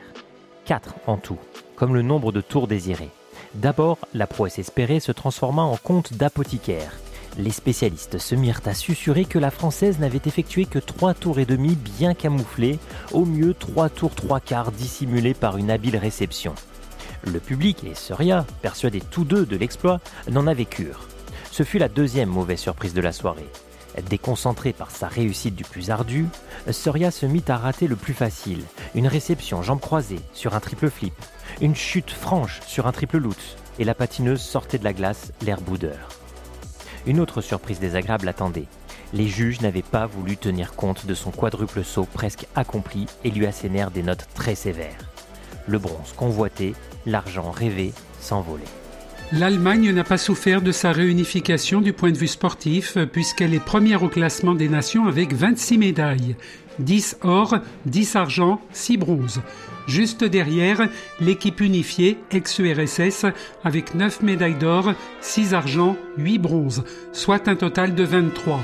Quatre 0.63 0.93
en 1.07 1.17
tout, 1.17 1.39
comme 1.75 1.95
le 1.95 2.03
nombre 2.03 2.31
de 2.31 2.39
tours 2.39 2.67
désirés. 2.67 3.09
D'abord, 3.55 3.97
la 4.13 4.27
prouesse 4.27 4.59
espérée 4.59 5.01
se 5.01 5.11
transforma 5.11 5.63
en 5.63 5.75
compte 5.75 6.13
d'apothicaire. 6.13 6.93
Les 7.37 7.51
spécialistes 7.51 8.19
se 8.19 8.35
mirent 8.35 8.61
à 8.65 8.73
susurrer 8.73 9.25
que 9.25 9.39
la 9.39 9.51
Française 9.51 9.99
n'avait 9.99 10.21
effectué 10.25 10.65
que 10.65 10.79
trois 10.79 11.13
tours 11.13 11.39
et 11.39 11.45
demi 11.45 11.75
bien 11.75 12.13
camouflés, 12.13 12.77
au 13.11 13.25
mieux 13.25 13.53
trois 13.53 13.89
tours 13.89 14.15
trois 14.15 14.39
quarts 14.39 14.71
dissimulés 14.71 15.33
par 15.33 15.57
une 15.57 15.71
habile 15.71 15.97
réception. 15.97 16.53
Le 17.25 17.39
public 17.39 17.83
et 17.83 17.95
Soria, 17.95 18.45
persuadés 18.61 19.01
tous 19.01 19.23
deux 19.23 19.45
de 19.45 19.57
l'exploit, 19.57 19.99
n'en 20.29 20.47
avaient 20.47 20.65
cure. 20.65 21.07
Ce 21.51 21.63
fut 21.63 21.79
la 21.79 21.89
deuxième 21.89 22.29
mauvaise 22.29 22.59
surprise 22.59 22.93
de 22.93 23.01
la 23.01 23.11
soirée. 23.11 23.49
Déconcentrée 24.09 24.73
par 24.73 24.91
sa 24.91 25.07
réussite 25.07 25.55
du 25.55 25.63
plus 25.63 25.89
ardu, 25.89 26.27
Soria 26.71 27.11
se 27.11 27.25
mit 27.25 27.43
à 27.47 27.57
rater 27.57 27.87
le 27.87 27.95
plus 27.95 28.13
facile, 28.13 28.63
une 28.95 29.07
réception 29.07 29.61
jambes 29.61 29.81
croisées 29.81 30.21
sur 30.33 30.55
un 30.55 30.59
triple 30.59 30.89
flip, 30.89 31.13
une 31.59 31.75
chute 31.75 32.11
franche 32.11 32.61
sur 32.65 32.87
un 32.87 32.91
triple 32.91 33.17
loot, 33.17 33.57
et 33.79 33.83
la 33.83 33.93
patineuse 33.93 34.41
sortait 34.41 34.77
de 34.77 34.83
la 34.83 34.93
glace, 34.93 35.33
l'air 35.41 35.59
boudeur. 35.61 36.09
Une 37.05 37.19
autre 37.19 37.41
surprise 37.41 37.79
désagréable 37.79 38.29
attendait. 38.29 38.67
Les 39.13 39.27
juges 39.27 39.61
n'avaient 39.61 39.81
pas 39.81 40.05
voulu 40.05 40.37
tenir 40.37 40.73
compte 40.73 41.05
de 41.05 41.13
son 41.13 41.31
quadruple 41.31 41.83
saut 41.83 42.07
presque 42.11 42.47
accompli 42.55 43.07
et 43.23 43.31
lui 43.31 43.45
assénèrent 43.45 43.91
des 43.91 44.03
notes 44.03 44.27
très 44.35 44.55
sévères. 44.55 45.09
Le 45.67 45.79
bronze 45.79 46.13
convoité, 46.15 46.75
l'argent 47.05 47.51
rêvé 47.51 47.93
s'envolait. 48.19 48.63
L'Allemagne 49.33 49.91
n'a 49.91 50.03
pas 50.03 50.17
souffert 50.17 50.61
de 50.61 50.73
sa 50.73 50.91
réunification 50.91 51.79
du 51.79 51.93
point 51.93 52.11
de 52.11 52.17
vue 52.17 52.27
sportif, 52.27 52.97
puisqu'elle 53.13 53.53
est 53.53 53.63
première 53.63 54.03
au 54.03 54.09
classement 54.09 54.55
des 54.55 54.67
nations 54.67 55.07
avec 55.07 55.33
26 55.33 55.77
médailles. 55.77 56.35
10 56.79 57.19
or, 57.21 57.59
10 57.85 58.15
argent, 58.17 58.59
6 58.73 58.97
bronzes. 58.97 59.41
Juste 59.87 60.25
derrière, 60.25 60.89
l'équipe 61.21 61.61
unifiée, 61.61 62.17
ex-URSS, 62.31 63.25
avec 63.63 63.95
9 63.95 64.21
médailles 64.21 64.57
d'or, 64.59 64.93
6 65.21 65.53
argent, 65.53 65.95
8 66.17 66.37
bronzes, 66.37 66.83
soit 67.13 67.47
un 67.47 67.55
total 67.55 67.95
de 67.95 68.03
23. 68.03 68.59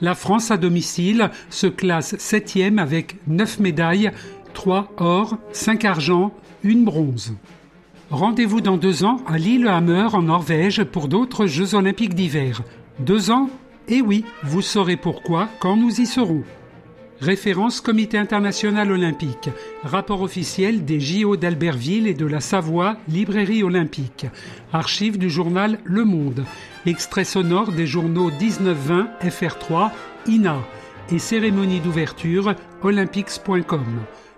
La 0.00 0.14
France 0.14 0.50
à 0.50 0.56
domicile 0.56 1.30
se 1.50 1.66
classe 1.66 2.14
7e 2.14 2.78
avec 2.78 3.16
9 3.26 3.60
médailles, 3.60 4.10
3 4.54 4.90
or, 4.96 5.36
5 5.52 5.84
argent, 5.84 6.32
1 6.64 6.84
bronze. 6.84 7.34
Rendez-vous 8.10 8.62
dans 8.62 8.78
deux 8.78 9.04
ans 9.04 9.18
à 9.26 9.36
Lillehammer 9.36 10.14
en 10.14 10.22
Norvège 10.22 10.82
pour 10.84 11.08
d'autres 11.08 11.46
Jeux 11.46 11.74
olympiques 11.74 12.14
d'hiver. 12.14 12.62
Deux 13.00 13.30
ans? 13.30 13.50
Eh 13.86 14.00
oui, 14.00 14.24
vous 14.42 14.62
saurez 14.62 14.96
pourquoi 14.96 15.48
quand 15.60 15.76
nous 15.76 16.00
y 16.00 16.06
serons. 16.06 16.42
Référence 17.20 17.82
Comité 17.82 18.16
international 18.16 18.92
olympique. 18.92 19.50
Rapport 19.82 20.22
officiel 20.22 20.86
des 20.86 21.00
JO 21.00 21.36
d'Albertville 21.36 22.06
et 22.06 22.14
de 22.14 22.24
la 22.24 22.40
Savoie, 22.40 22.96
Librairie 23.08 23.62
olympique. 23.62 24.24
Archives 24.72 25.18
du 25.18 25.28
journal 25.28 25.78
Le 25.84 26.06
Monde. 26.06 26.44
Extrait 26.86 27.24
sonore 27.24 27.72
des 27.72 27.86
journaux 27.86 28.30
1920, 28.30 29.08
FR3, 29.22 29.90
INA. 30.28 30.60
Et 31.12 31.18
cérémonie 31.18 31.80
d'ouverture, 31.80 32.54
olympics.com. 32.82 33.84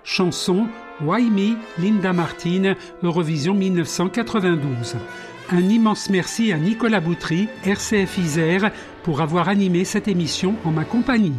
Chanson 0.02 0.66
Why 1.02 1.30
Me, 1.30 1.56
Linda 1.78 2.12
Martin, 2.12 2.74
Eurovision 3.02 3.54
1992. 3.54 4.96
Un 5.50 5.68
immense 5.68 6.10
merci 6.10 6.52
à 6.52 6.58
Nicolas 6.58 7.00
Boutry, 7.00 7.48
RCF 7.64 8.18
Isère, 8.18 8.70
pour 9.02 9.20
avoir 9.20 9.48
animé 9.48 9.84
cette 9.84 10.08
émission 10.08 10.54
en 10.64 10.70
ma 10.70 10.84
compagnie. 10.84 11.34